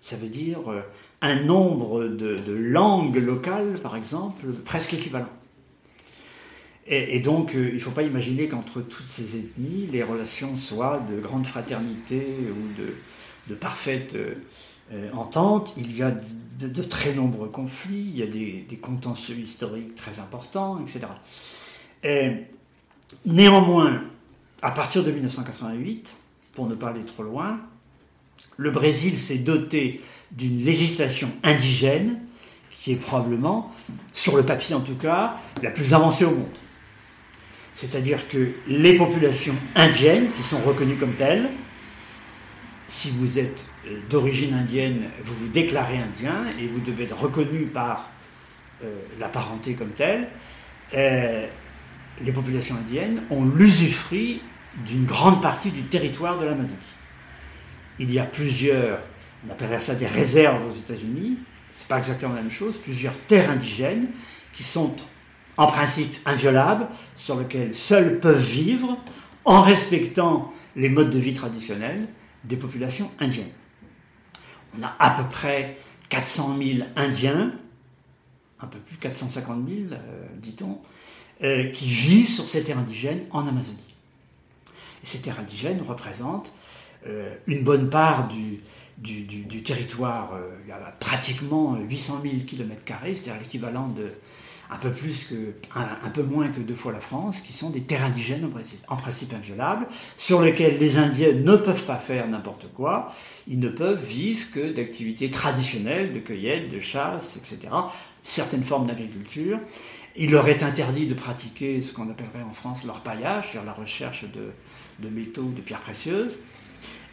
[0.00, 0.80] Ça veut dire euh,
[1.20, 5.28] un nombre de, langues locales, par exemple, presque équivalent.
[6.86, 11.02] Et, donc, euh, il ne faut pas imaginer qu'entre toutes ces ethnies, les relations soient
[11.10, 12.94] de grande fraternité ou de,
[13.48, 14.34] de parfaite euh, euh,
[15.12, 16.12] entente, il y a
[16.60, 21.06] de, très nombreux conflits, il y a des, contentieux historiques très importants, etc.
[23.26, 24.02] néanmoins,
[24.62, 26.14] à partir de 1988,
[26.52, 27.60] pour ne pas aller trop loin,
[28.56, 32.20] le Brésil s'est doté d'une législation indigène
[32.84, 33.72] qui est probablement,
[34.12, 36.44] sur le papier en tout cas, la plus avancée au monde.
[37.72, 41.48] C'est-à-dire que les populations indiennes, qui sont reconnues comme telles,
[42.86, 43.73] si vous êtes euh,
[44.08, 48.10] d'origine indienne, vous vous déclarez indien et vous devez être reconnu par
[48.82, 50.28] euh, la parenté comme telle.
[50.94, 51.46] Euh,
[52.22, 54.40] les populations indiennes ont l'usufruit
[54.86, 56.76] d'une grande partie du territoire de l'Amazonie.
[57.98, 59.00] Il y a plusieurs,
[59.46, 61.38] on appellerait ça des réserves aux États-Unis,
[61.72, 64.08] c'est pas exactement la même chose, plusieurs terres indigènes
[64.52, 64.94] qui sont
[65.56, 68.98] en principe inviolables, sur lesquelles seuls peuvent vivre
[69.44, 72.08] en respectant les modes de vie traditionnels
[72.44, 73.52] des populations indiennes.
[74.78, 75.76] On a à peu près
[76.08, 77.52] 400 000 Indiens,
[78.60, 80.80] un peu plus 450 000, euh, dit-on,
[81.42, 83.78] euh, qui vivent sur ces terres indigènes en Amazonie.
[85.02, 86.52] Et ces terres indigènes représentent
[87.06, 88.60] euh, une bonne part du,
[88.96, 94.12] du territoire, il y a pratiquement 800 000 km, c'est-à-dire l'équivalent de
[94.70, 97.82] un peu plus que, un, peu moins que deux fois la France, qui sont des
[97.82, 102.26] terres indigènes au Brésil, en principe inviolables, sur lesquelles les Indiens ne peuvent pas faire
[102.28, 103.12] n'importe quoi,
[103.46, 107.72] ils ne peuvent vivre que d'activités traditionnelles, de cueillette, de chasse, etc.,
[108.22, 109.58] certaines formes d'agriculture.
[110.16, 114.24] Il leur est interdit de pratiquer ce qu'on appellerait en France l'orpaillage, c'est-à-dire la recherche
[114.24, 114.52] de,
[115.00, 116.38] de métaux, de pierres précieuses.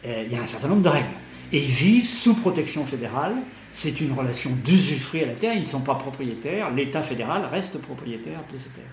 [0.04, 1.08] il y a un certain nombre de règles.
[1.52, 3.36] Et ils vivent sous protection fédérale,
[3.72, 7.78] c'est une relation d'usufruit à la terre, ils ne sont pas propriétaires, l'État fédéral reste
[7.78, 8.84] propriétaire de ces terres.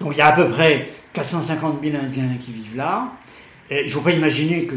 [0.00, 3.12] Donc il y a à peu près 450 000 Indiens qui vivent là.
[3.70, 4.76] il ne faut pas imaginer que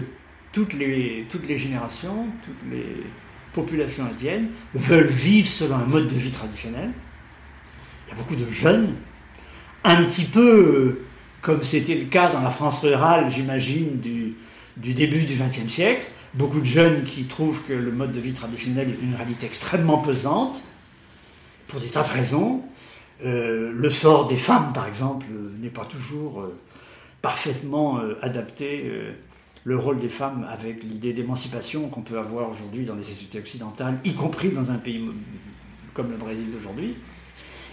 [0.51, 1.25] toutes les,
[1.57, 3.03] générations, toutes les
[3.53, 6.91] populations indiennes veulent vivre selon un mode de vie traditionnel.
[8.05, 8.95] Il y a beaucoup de jeunes,
[9.83, 11.05] un petit peu euh,
[11.41, 14.35] comme c'était le cas dans la France rurale, j'imagine, du,
[14.75, 18.33] du début du XXe siècle, beaucoup de jeunes qui trouvent que le mode de vie
[18.33, 20.61] traditionnel est une réalité extrêmement pesante,
[21.67, 22.63] pour des tas de raisons.
[23.23, 25.25] Euh, le sort des femmes, par exemple,
[25.59, 26.59] n'est pas toujours euh,
[27.21, 28.91] parfaitement euh, adapté.
[29.63, 33.99] le rôle des femmes avec l'idée d'émancipation qu'on peut avoir aujourd'hui dans les sociétés occidentales,
[34.03, 35.07] y compris dans un pays
[35.93, 36.97] comme le Brésil d'aujourd'hui.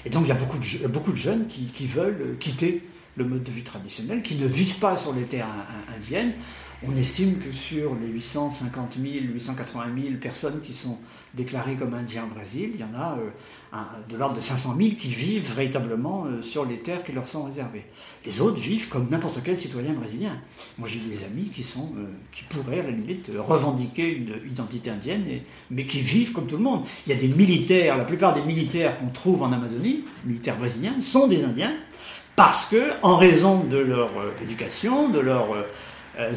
[0.04, 2.84] Et donc il y a beaucoup de, beaucoup de jeunes qui, qui, veulent quitter
[3.16, 5.48] le mode de vie traditionnel, qui ne vivent pas sur les terres
[5.96, 6.34] indiennes,
[6.86, 10.96] on estime que sur les 850 000, 880 000 personnes qui sont
[11.34, 14.90] déclarées comme indiens au Brésil, il y en a euh, de l'ordre de 500 000
[14.96, 17.84] qui vivent véritablement euh, sur les terres qui leur sont réservées.
[18.24, 20.38] Les autres vivent comme n'importe quel citoyen brésilien.
[20.78, 22.04] Moi j'ai des amis qui, euh,
[22.48, 25.24] pourraient à la limite revendiquer une identité indienne,
[25.72, 26.84] mais qui vivent comme tout le monde.
[27.06, 31.00] Il y a des militaires, la plupart des militaires qu'on trouve en Amazonie, militaires brésiliens,
[31.00, 31.74] sont des indiens
[32.36, 34.10] parce que, en raison de leur
[34.40, 35.48] éducation, de leur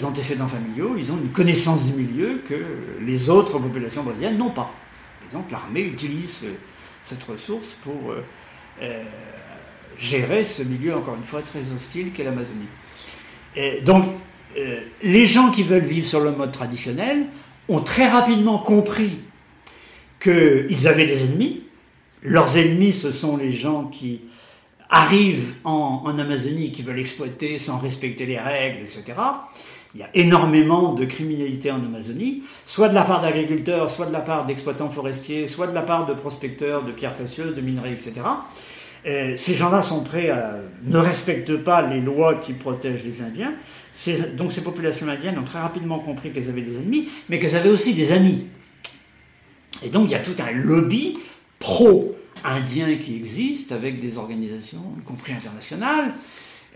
[0.04, 2.56] antécédents familiaux, ils ont une connaissance du milieu que
[3.02, 4.72] les autres populations brésiliennes n'ont pas.
[5.28, 6.54] Et donc l'armée utilise euh,
[7.04, 9.04] cette ressource pour euh,
[9.98, 12.68] gérer ce milieu, encore une fois, très hostile qu'est l'Amazonie.
[13.84, 14.06] donc,
[15.02, 17.28] les gens qui veulent vivre sur le mode traditionnel
[17.70, 19.20] ont très rapidement compris
[20.20, 21.64] qu'ils avaient des ennemis.
[22.22, 24.22] Leurs ennemis, ce sont les gens qui
[24.90, 29.04] arrivent en, en, Amazonie, qui veulent exploiter sans respecter les règles, etc.
[29.94, 34.14] il y a énormément de criminalité en Amazonie, soit de la part d'agriculteurs, soit de
[34.14, 37.92] la part d'exploitants forestiers, soit de la part de prospecteurs de pierres précieuses, de minerais,
[37.92, 38.22] etc.
[39.06, 43.54] Euh, ces gens-là sont prêts à ne respectent pas les lois qui protègent les Indiens.
[44.38, 47.70] donc ces populations indiennes ont très rapidement compris qu'elles avaient des ennemis, mais qu'elles avaient
[47.70, 48.48] aussi des amis.
[49.84, 51.18] Et donc il y a tout un lobby
[51.60, 56.14] pro-indien qui existe avec des organisations, y compris internationales,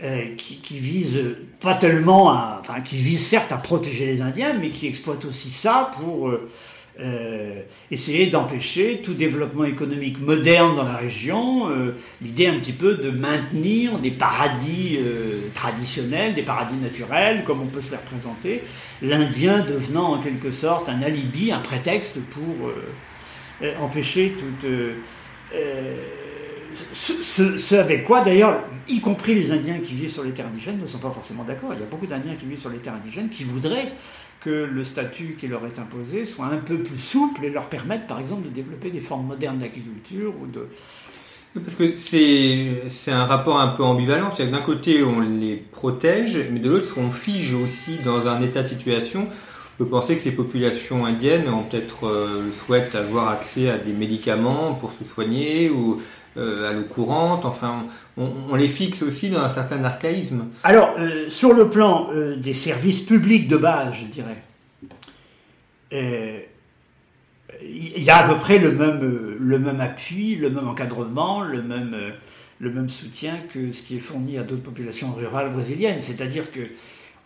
[0.02, 1.22] euh, qui, qui visent
[1.58, 5.48] pas tellement à, enfin qui visent certes à protéger les Indiens, mais qui exploitent aussi
[5.50, 6.50] ça pour euh,
[7.00, 11.70] euh, essayer d'empêcher tout développement économique moderne dans la région.
[12.20, 14.98] L'idée un petit peu de maintenir des paradis
[15.54, 18.64] traditionnels, des paradis naturels, comme on peut se les représenter.
[19.00, 22.70] L'Indien devenant en quelque sorte un alibi, un prétexte pour
[23.80, 24.70] empêcher toute
[26.92, 30.86] ce, avec quoi, d'ailleurs, y compris les Indiens qui vivent sur les terres indigènes ne
[30.86, 31.70] sont pas forcément d'accord.
[31.74, 33.92] Il y a beaucoup d'Indiens qui vivent sur les terres indigènes qui voudraient
[34.40, 38.06] que le statut qui leur est imposé soit un peu plus souple et leur permette,
[38.06, 40.68] par exemple, de développer des formes modernes d'agriculture ou de...
[41.54, 44.30] Parce que c'est un rapport un peu ambivalent.
[44.30, 48.62] C'est-à-dire d'un côté, on les protège, mais de l'autre, on fige aussi dans un état
[48.62, 49.28] de situation
[49.78, 53.92] on peut penser que ces populations indiennes ont peut-être euh, souhaitent avoir accès à des
[53.92, 55.98] médicaments pour se soigner ou
[56.36, 60.46] euh, à l'eau courante, enfin, on, les fixe aussi dans un certain archaïsme.
[60.64, 64.42] Alors, euh, sur le plan euh, des services publics de base, je dirais,
[65.92, 66.42] il
[68.02, 71.96] y a à peu près le même, le même appui, le même encadrement, le même,
[72.58, 76.00] le même soutien que ce qui est fourni à d'autres populations rurales brésiliennes.
[76.00, 76.60] C'est-à-dire que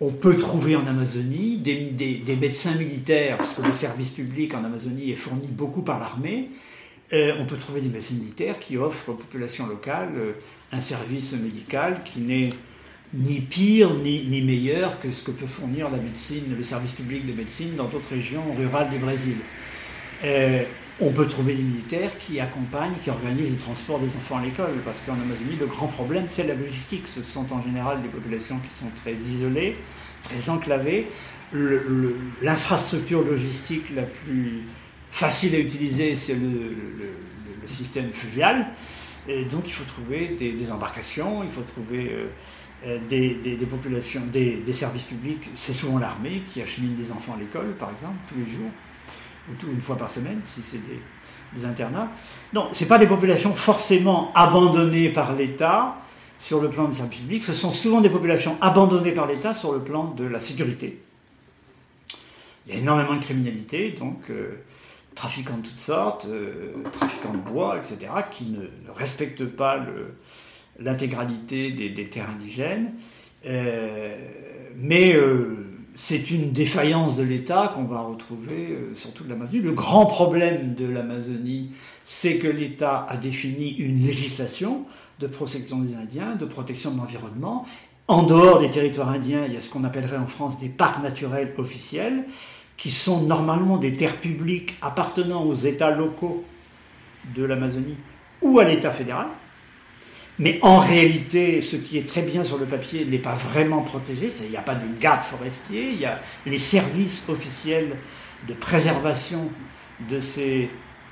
[0.00, 4.64] on peut trouver en Amazonie des, des, médecins militaires, parce que le service public en
[4.64, 6.48] Amazonie est fourni beaucoup par l'armée,
[7.12, 10.32] euh, on peut trouver des médecins militaires qui offrent aux populations locales euh,
[10.72, 12.50] un service médical qui n'est
[13.12, 17.32] ni pire ni, meilleur que ce que peut fournir la médecine, le service public de
[17.32, 19.36] médecine dans d'autres régions rurales du Brésil.
[20.24, 20.62] Euh,
[21.00, 24.70] on peut trouver des militaires qui accompagnent, qui organisent le transport des enfants à l'école,
[24.84, 27.06] parce qu'en Amazonie, le grand problème, c'est la logistique.
[27.06, 29.76] Ce sont en général des populations qui sont très isolées,
[30.22, 31.08] très enclavées.
[32.42, 34.62] L'infrastructure logistique la plus
[35.10, 36.76] facile à utiliser, c'est le,
[37.66, 38.66] système fluvial.
[39.28, 42.26] Et donc il faut trouver des, embarcations, il faut trouver euh,
[42.86, 45.50] euh, des, populations, des, services publics.
[45.54, 48.70] C'est souvent l'armée qui achemine des enfants à l'école, par exemple, tous les jours,
[49.50, 52.08] ou une fois par semaine, si c'est des, internats.
[52.52, 55.96] Non, ce pas des populations forcément abandonnées par l'État
[56.40, 59.72] sur le plan des services publics, ce sont souvent des populations abandonnées par l'État sur
[59.72, 61.00] le plan de la sécurité.
[62.66, 64.62] Il y a énormément de criminalité, donc euh,
[65.20, 68.64] trafiquants de toutes sortes, euh, trafiquants de bois, etc., qui ne,
[68.96, 69.78] respectent pas
[70.78, 72.94] l'intégralité des, terres indigènes.
[73.44, 74.16] Euh,
[74.76, 79.60] mais euh, c'est une défaillance de l'État qu'on va retrouver sur toute l'Amazonie.
[79.60, 84.86] Le grand problème de l'Amazonie, c'est que l'État a défini une législation
[85.18, 87.66] de protection des Indiens, de protection de l'environnement.
[88.08, 91.02] En dehors des territoires indiens, il y a ce qu'on appellerait en France des parcs
[91.02, 92.24] naturels officiels
[92.80, 96.44] qui sont normalement des terres publiques appartenant aux États locaux
[97.36, 97.98] de l'Amazonie
[98.40, 99.26] ou à l'État fédéral.
[100.38, 104.32] Mais en réalité, ce qui est très bien sur le papier n'est pas vraiment protégé.
[104.44, 107.96] Il n'y a pas de garde forestier, il y a les services officiels
[108.48, 109.50] de préservation
[110.08, 110.70] de ces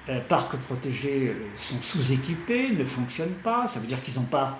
[0.09, 3.69] euh, parcs protégés sont sous-équipés, ne fonctionnent pas.
[3.69, 4.59] Ça veut dire qu'ils n'ont pas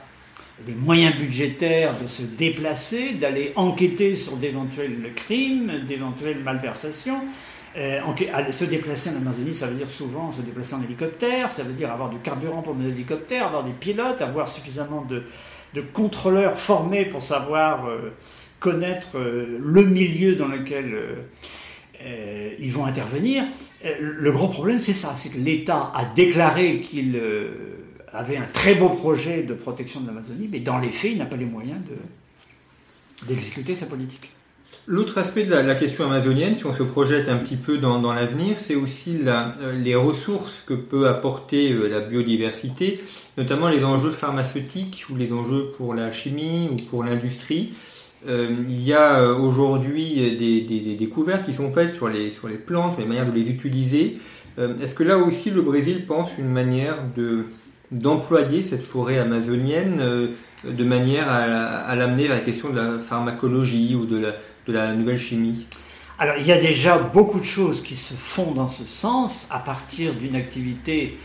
[0.67, 7.21] les moyens budgétaires de se déplacer, d'aller enquêter sur d'éventuels crimes, d'éventuelles malversations.
[7.77, 8.01] Euh,
[8.51, 11.93] se déplacer en Amazonie, ça veut dire souvent se déplacer en hélicoptère, ça veut dire
[11.93, 15.23] avoir du carburant pour nos hélicoptères, avoir des pilotes, avoir suffisamment de,
[15.93, 18.15] contrôleurs formés pour savoir euh,
[18.59, 20.97] connaître euh, le milieu dans lequel
[22.61, 23.45] ils vont intervenir.
[24.01, 27.21] le gros problème, c'est ça, c'est que l'État a déclaré qu'il
[28.13, 31.27] avait un très beau projet de protection de l'Amazonie, mais dans les faits, il n'a
[31.27, 31.79] pas les moyens
[33.27, 34.31] d'exécuter sa politique.
[34.87, 38.57] L'autre aspect de la, question amazonienne, si on se projette un petit peu dans, l'avenir,
[38.59, 43.01] c'est aussi euh, les ressources que peut apporter euh, la biodiversité,
[43.37, 47.75] notamment les enjeux pharmaceutiques ou les enjeux pour la chimie ou pour l'industrie.
[48.29, 52.95] Euh, il y a aujourd'hui des, découvertes qui sont faites sur les, sur les plantes,
[52.95, 54.17] sur les manières de les utiliser.
[54.57, 57.45] Est-ce que là aussi le Brésil pense une manière de,
[57.91, 60.29] d'employer cette forêt amazonienne euh,
[60.65, 64.35] de manière à, l'amener vers la question de la pharmacologie ou de
[64.67, 65.67] la, nouvelle chimie
[66.19, 69.61] Alors il y a déjà beaucoup de choses qui se font dans ce sens à
[69.61, 71.17] partir d'une activité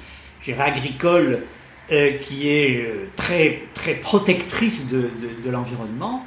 [0.59, 1.43] agricole
[1.91, 5.09] euh, qui est euh, très, très protectrice de,
[5.49, 6.25] l'environnement.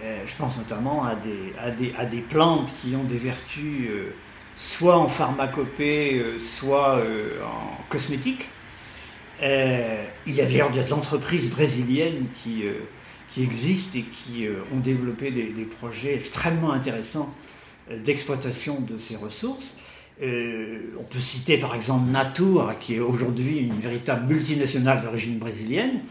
[0.00, 3.88] je pense notamment à des, à, des, plantes qui ont des vertus
[4.56, 6.98] soit en pharmacopée, soit
[7.42, 8.48] en cosmétique.
[9.42, 12.64] Il y a d'ailleurs des entreprises brésiliennes qui,
[13.30, 17.32] qui existent et qui ont développé des, projets extrêmement intéressants
[17.90, 19.76] d'exploitation de ces ressources.
[20.22, 26.02] Euh, on peut citer par exemple Natura, qui est aujourd'hui une véritable multinationale d'origine brésilienne.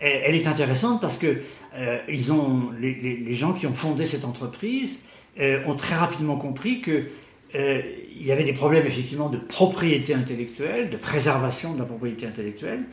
[0.00, 1.42] elle est intéressante parce que
[1.76, 5.00] euh, ils ont, les, gens qui ont fondé cette entreprise
[5.38, 7.08] euh, ont très rapidement compris que
[7.54, 12.84] il y avait des problèmes effectivement de propriété intellectuelle, de préservation de la propriété intellectuelle,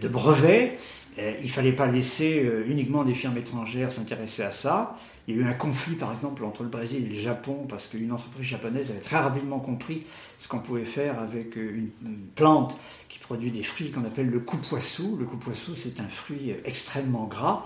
[0.00, 0.78] de brevets.
[1.18, 4.96] il ne fallait pas laisser uniquement des firmes étrangères s'intéresser à ça.
[5.30, 7.86] Il y a eu un conflit, par exemple, entre le Brésil et le Japon, parce
[7.86, 10.04] qu'une entreprise japonaise avait très rapidement compris
[10.38, 12.76] ce qu'on pouvait faire avec euh, une, plante
[13.08, 15.02] qui produit des fruits qu'on appelle le cupuaçu.
[15.18, 17.64] Le cupuaçu, c'est un fruit extrêmement gras.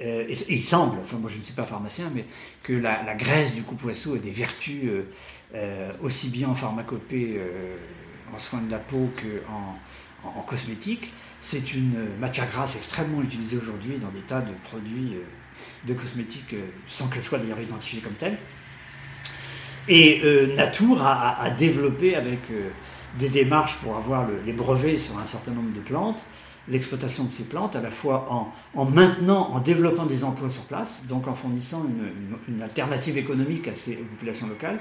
[0.00, 2.24] Euh, et, il semble, enfin moi je ne suis pas pharmacien, mais
[2.64, 5.06] que la, graisse du cupuaçu a des vertus euh,
[6.02, 7.40] aussi bien en pharmacopée,
[8.34, 9.78] en soins de la peau qu'en
[10.28, 11.12] en, cosmétique.
[11.40, 15.14] C'est une matière grasse extrêmement utilisée aujourd'hui dans des tas de produits
[15.86, 18.38] de cosmétiques euh, sans qu'elle soit d'ailleurs identifiée comme telle.
[19.86, 22.70] Et euh, Natour a, développé avec euh,
[23.18, 26.24] des démarches pour avoir les brevets sur un certain nombre de plantes,
[26.68, 28.26] l'exploitation de ces plantes, à la fois
[28.74, 31.84] en, maintenant, en développant des emplois sur place, donc en fournissant
[32.48, 34.78] une, alternative économique à ces populations locales,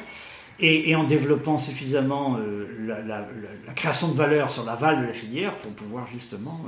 [0.59, 2.37] et, en développant suffisamment
[2.85, 3.27] la,
[3.75, 6.61] création de valeur sur l'aval de la filière pour pouvoir justement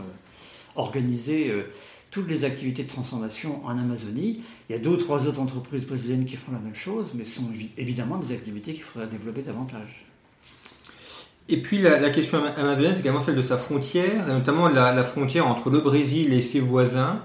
[0.75, 1.53] organiser
[2.11, 4.41] toutes les activités de transformation en Amazonie.
[4.69, 7.25] Il y a deux ou trois autres entreprises brésiliennes qui font la même chose, mais
[7.25, 10.05] ce sont évidemment des activités qu'il faudrait développer davantage.
[11.47, 15.69] Et puis la, question amazonienne, c'est également celle de sa frontière, notamment la, frontière entre
[15.69, 17.21] le Brésil et ses voisins.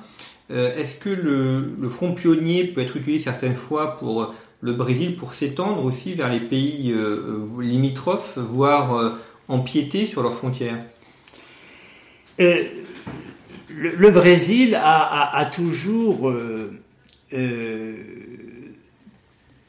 [0.51, 5.33] Euh, est-ce que le, front pionnier peut être utilisé certaines fois pour le Brésil pour
[5.33, 9.11] s'étendre aussi vers les pays euh, limitrophes, voire euh,
[9.49, 10.85] empiéter sur leurs frontières
[13.81, 16.81] le, Brésil a, toujours, euh,
[17.33, 17.95] euh,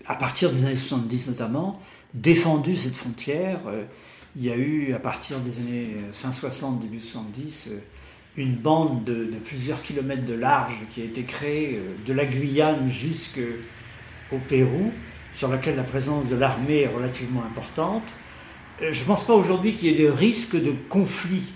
[0.05, 1.79] à partir des années 70 notamment,
[2.13, 3.59] défendu cette frontière.
[3.67, 3.83] Euh,
[4.37, 7.69] il y a eu, à partir des années fin 60, début 70,
[8.37, 12.89] une bande de, plusieurs kilomètres de large qui a été créée de la Guyane
[14.31, 14.91] jusqu'au Pérou,
[15.35, 18.03] sur laquelle la présence de l'armée est relativement importante.
[18.79, 21.53] Je ne pense pas aujourd'hui qu'il y ait de risque de conflit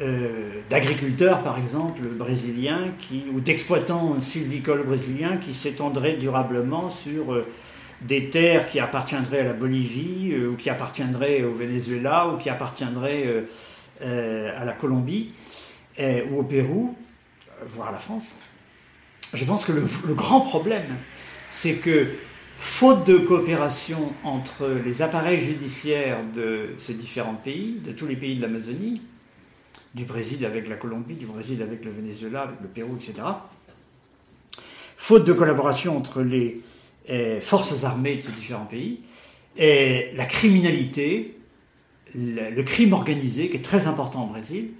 [0.00, 2.92] euh, d'agriculteurs, par exemple, brésiliens,
[3.32, 7.46] ou d'exploitants sylvicoles brésiliens qui s'étendraient durablement sur euh,
[8.02, 12.50] des terres qui appartiendraient à la Bolivie, euh, ou qui appartiendraient au Venezuela, ou qui
[12.50, 13.44] appartiendraient
[14.02, 15.32] à la Colombie,
[15.98, 16.94] ou au Pérou,
[17.68, 18.36] voire à la France.
[19.32, 20.84] Je pense que le grand problème,
[21.56, 22.08] c'est que,
[22.58, 28.36] faute de coopération entre les appareils judiciaires de ces différents pays, de tous les pays
[28.36, 29.00] de l'Amazonie,
[29.94, 33.26] du Brésil avec la Colombie, du Brésil avec le Venezuela, avec le Pérou, etc.
[34.98, 36.60] Faute de collaboration entre les
[37.08, 39.00] eh, forces armées de ces différents pays,
[39.56, 41.38] et la criminalité,
[42.14, 44.72] le, crime organisé, qui est très important au Brésil,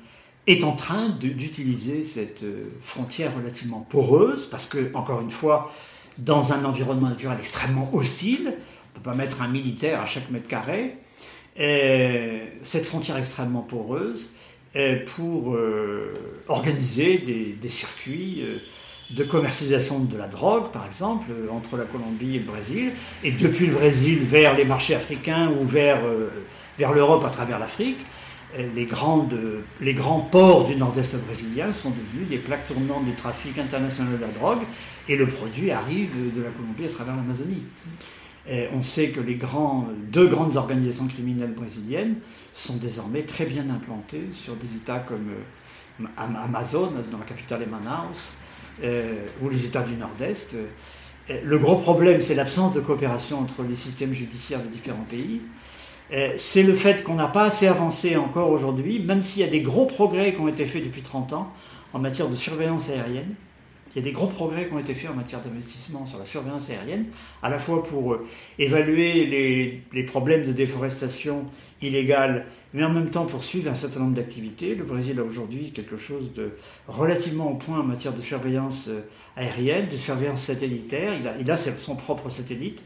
[0.47, 5.73] est en train d'utiliser cette euh, frontière relativement poreuse, parce que, encore une fois,
[6.19, 10.31] dans un environnement naturel extrêmement hostile, on ne peut pas mettre un militaire à chaque
[10.31, 10.97] mètre carré,
[11.57, 14.31] et cette frontière extrêmement poreuse
[15.15, 16.15] pour euh,
[16.49, 18.59] organiser des, circuits euh,
[19.11, 22.93] de commercialisation de la drogue, par exemple, euh, entre la Colombie et le Brésil,
[23.25, 26.01] et depuis le Brésil vers les marchés africains ou vers,
[26.79, 28.05] vers l'Europe à travers l'Afrique.
[28.75, 34.21] Les, grands ports du nord-est brésilien sont devenus des plaques tournantes du trafic international de
[34.21, 34.63] la drogue,
[35.09, 37.63] et le produit arrive de la Colombie à travers l'Amazonie
[38.73, 42.17] on sait que les grands, deux grandes organisations criminelles brésiliennes
[42.55, 45.31] sont désormais très bien implantées sur des États comme
[46.03, 48.33] euh, Amazon, dans la capitale est Manaus,
[48.83, 50.55] euh, ou les États du Nord-Est.
[51.29, 55.41] Le gros problème, c'est l'absence de coopération entre les systèmes judiciaires des différents pays.
[56.37, 59.61] C'est le fait qu'on n'a pas assez avancé encore aujourd'hui, même s'il y a des
[59.61, 61.53] gros progrès qui ont été faits depuis 30 ans
[61.93, 63.35] en matière de surveillance aérienne
[63.97, 66.27] il y a des gros progrès qui ont été faits en matière d'investissement sur la
[66.27, 67.07] surveillance aérienne,
[67.43, 68.27] à la fois pour euh,
[68.59, 71.47] évaluer les, problèmes de déforestation
[71.81, 72.45] illégale,
[72.75, 74.75] mais en même temps pour suivre un certain nombre d'activités.
[74.75, 76.51] Le Brésil a aujourd'hui quelque chose de
[76.87, 79.01] relativement au point en matière de surveillance euh,
[79.35, 81.15] aérienne, de surveillance satellitaire.
[81.41, 82.83] Il a son propre satellite.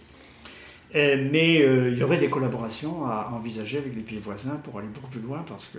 [0.94, 4.88] Euh, mais il y aurait des collaborations à envisager avec les pays voisins pour aller
[4.92, 5.78] beaucoup plus loin parce que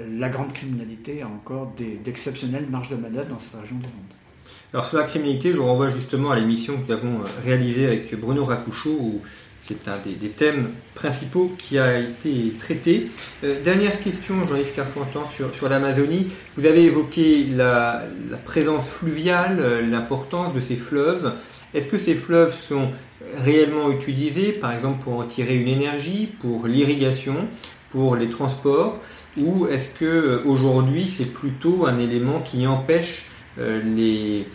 [0.00, 1.72] la grande criminalité a encore
[2.04, 4.14] d'exceptionnelles marges de manœuvre dans cette région du monde.
[4.72, 8.44] Alors sur la criminalité, je renvoie justement à l'émission que nous avons réalisée avec Bruno
[8.44, 9.20] Racouchot, où
[9.66, 13.10] c'est un des, thèmes principaux qui a été traité.
[13.44, 16.26] Euh, dernière question, Jean-Yves Carpentan, sur, l'Amazonie.
[16.56, 18.02] Vous avez évoqué la,
[18.44, 21.32] présence fluviale, euh, l'importance de ces fleuves.
[21.74, 22.90] Est-ce que ces fleuves sont
[23.38, 27.48] réellement utilisés, par exemple, pour en tirer une énergie, pour l'irrigation,
[27.90, 29.00] pour les transports,
[29.36, 34.46] ou est-ce que euh, aujourd'hui c'est plutôt un élément qui empêche les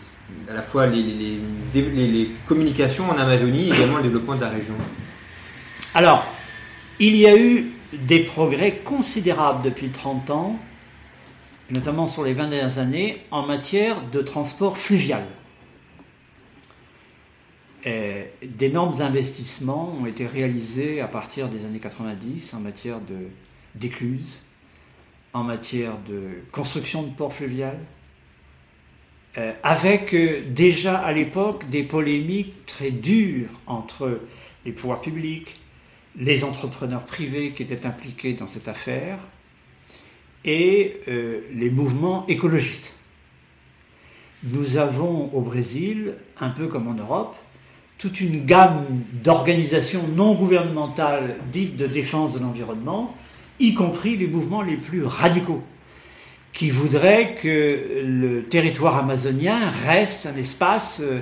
[0.49, 1.01] à la fois les,
[1.73, 4.75] les, communications en Amazonie et également le développement de la région?
[5.95, 6.25] Alors,
[6.99, 10.59] il y a eu des progrès considérables depuis 30 ans,
[11.69, 15.23] notamment sur les 20 dernières années, en matière de transport fluvial.
[17.85, 22.99] D'énormes investissements ont été réalisés à partir des années 90 en matière
[23.75, 24.41] d'écluses,
[25.33, 27.79] en matière de construction de ports fluviales,
[29.37, 34.21] euh, avec euh, déjà à l'époque des polémiques très dures entre
[34.65, 35.59] les pouvoirs publics,
[36.15, 39.19] les entrepreneurs privés qui étaient impliqués dans cette affaire
[40.43, 42.95] et euh, les mouvements écologistes.
[44.43, 47.35] Nous avons au Brésil, un peu comme en Europe,
[47.99, 48.85] toute une gamme
[49.23, 53.13] d'organisations non gouvernementales dites de défense de l'environnement,
[53.59, 55.61] y compris les mouvements les plus radicaux
[56.53, 61.19] qui voudrait que le territoire amazonien reste un espace euh,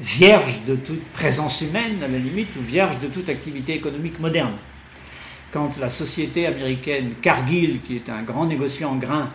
[0.00, 4.54] vierge de toute présence humaine, à la limite, ou vierge de toute activité économique moderne.
[5.50, 9.30] Quand la société américaine Cargill, qui est un grand négociant en grains,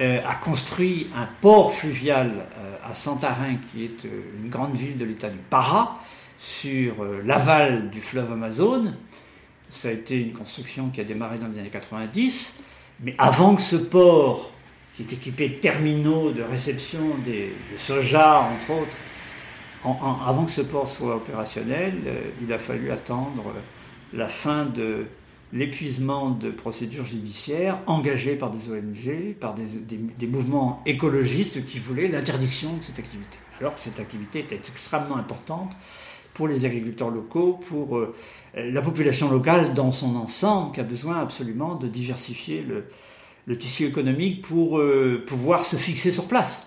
[0.00, 5.04] euh, a construit un port fluvial euh, à Santarin, qui est une grande ville de
[5.04, 6.00] l'état du Para,
[6.38, 8.92] sur l'aval du fleuve Amazon,
[9.70, 12.54] ça a été une construction qui a démarré dans les années 90,
[13.00, 14.50] mais avant que ce port
[14.94, 18.96] qui est équipé de terminaux de réception des, de soja, entre autres.
[20.26, 23.52] avant que ce port soit opérationnel, euh, il a fallu attendre
[24.12, 25.06] la fin de
[25.52, 29.64] l'épuisement de procédures judiciaires engagées par des ONG, par des,
[30.18, 33.38] des mouvements écologistes qui voulaient l'interdiction de cette activité.
[33.60, 35.70] Alors que cette activité était extrêmement importante
[36.32, 38.14] pour les agriculteurs locaux, pour euh,
[38.56, 42.86] la population locale dans son ensemble, qui a besoin absolument de diversifier le,
[43.46, 46.66] le tissu économique pour euh, pouvoir se fixer sur place.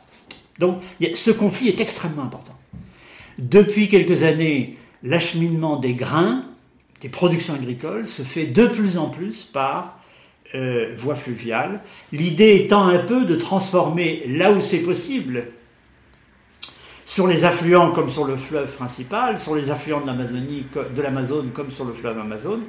[0.59, 0.81] Donc
[1.13, 2.55] ce conflit est extrêmement important.
[3.37, 6.45] Depuis quelques années, l'acheminement des grains,
[7.01, 9.99] des productions agricoles, se fait de plus en plus par
[10.55, 11.81] euh, voie fluviale.
[12.11, 15.45] L'idée étant un peu de transformer là où c'est possible,
[17.05, 20.65] sur les affluents comme sur le fleuve principal, sur les affluents de l'Amazonie,
[20.97, 22.59] l'Amazone comme sur le fleuve Amazon,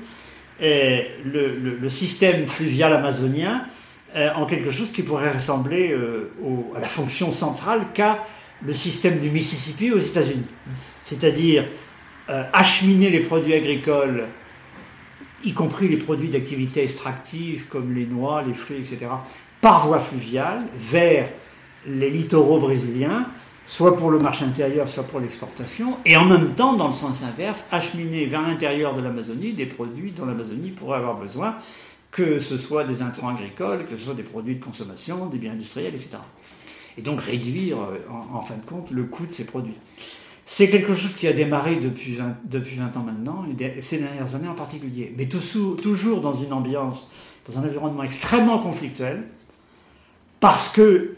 [0.61, 3.65] et le système fluvial amazonien
[4.17, 6.31] euh, en quelque chose qui pourrait ressembler euh,
[6.75, 8.25] à la fonction centrale qu'a
[8.65, 10.47] le système du Mississippi aux États-Unis.
[11.03, 11.67] C'est-à-dire
[12.31, 14.27] euh, acheminer les produits agricoles,
[15.45, 19.07] y compris les produits d'activité extractive comme les noix, les fruits, etc.,
[19.61, 21.29] par voie fluviale vers
[21.87, 23.27] les littoraux brésiliens,
[23.67, 27.23] soit pour le marché intérieur, soit pour l'exportation, et en même temps, dans le sens
[27.23, 31.57] inverse, acheminer vers l'intérieur de l'Amazonie des produits dont l'Amazonie pourrait avoir besoin,
[32.11, 35.53] que ce soit des intrants agricoles, que ce soit des produits de consommation, des biens
[35.53, 36.19] industriels, etc.
[36.97, 37.99] Et donc réduire, euh,
[38.33, 39.77] en, fin de compte, le coût de ces produits.
[40.51, 43.45] C'est quelque chose qui a démarré depuis 20, depuis 20 ans maintenant,
[43.83, 47.07] ces dernières années en particulier, mais toujours dans une ambiance,
[47.47, 49.25] dans un environnement extrêmement conflictuel,
[50.41, 51.17] parce que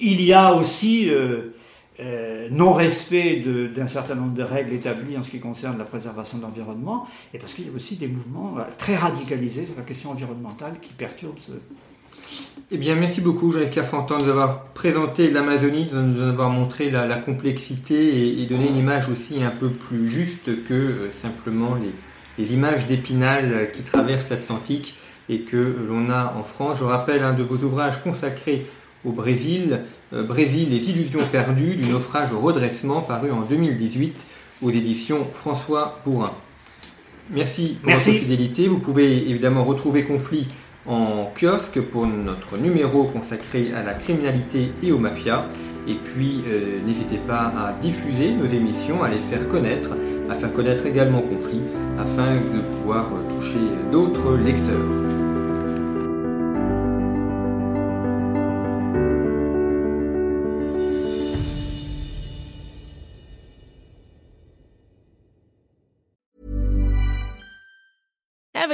[0.00, 1.54] il y a aussi euh,
[2.00, 3.36] euh, non-respect
[3.72, 7.38] d'un certain nombre de règles établies en ce qui concerne la préservation de l'environnement, et
[7.38, 10.92] parce qu'il y a aussi des mouvements euh, très radicalisés sur la question environnementale qui
[10.92, 11.52] perturbent ce...
[12.70, 16.90] Eh bien, merci beaucoup, Jean-Yves Carfantan, de nous avoir présenté l'Amazonie, de nous avoir montré
[16.90, 21.92] la, complexité et, donné une image aussi un peu plus juste que euh, simplement les,
[22.38, 24.94] les images d'Épinal qui traversent l'Atlantique
[25.28, 26.78] et que l'on a en France.
[26.78, 28.66] Je rappelle un de vos ouvrages consacrés
[29.04, 29.80] au Brésil,
[30.12, 34.26] euh, Brésil, les illusions perdues du naufrage au redressement, paru en 2018
[34.62, 36.30] aux éditions François Bourrin.
[37.30, 38.68] Merci pour votre fidélité.
[38.68, 40.48] Vous pouvez évidemment retrouver Conflit
[40.86, 45.46] en kiosque pour notre numéro consacré à la criminalité et aux mafias.
[45.88, 49.90] Et puis, euh, n'hésitez pas à diffuser nos émissions, à les faire connaître,
[50.30, 51.62] à faire connaître également Conflit,
[51.98, 53.58] afin de pouvoir toucher
[53.90, 55.01] d'autres lecteurs.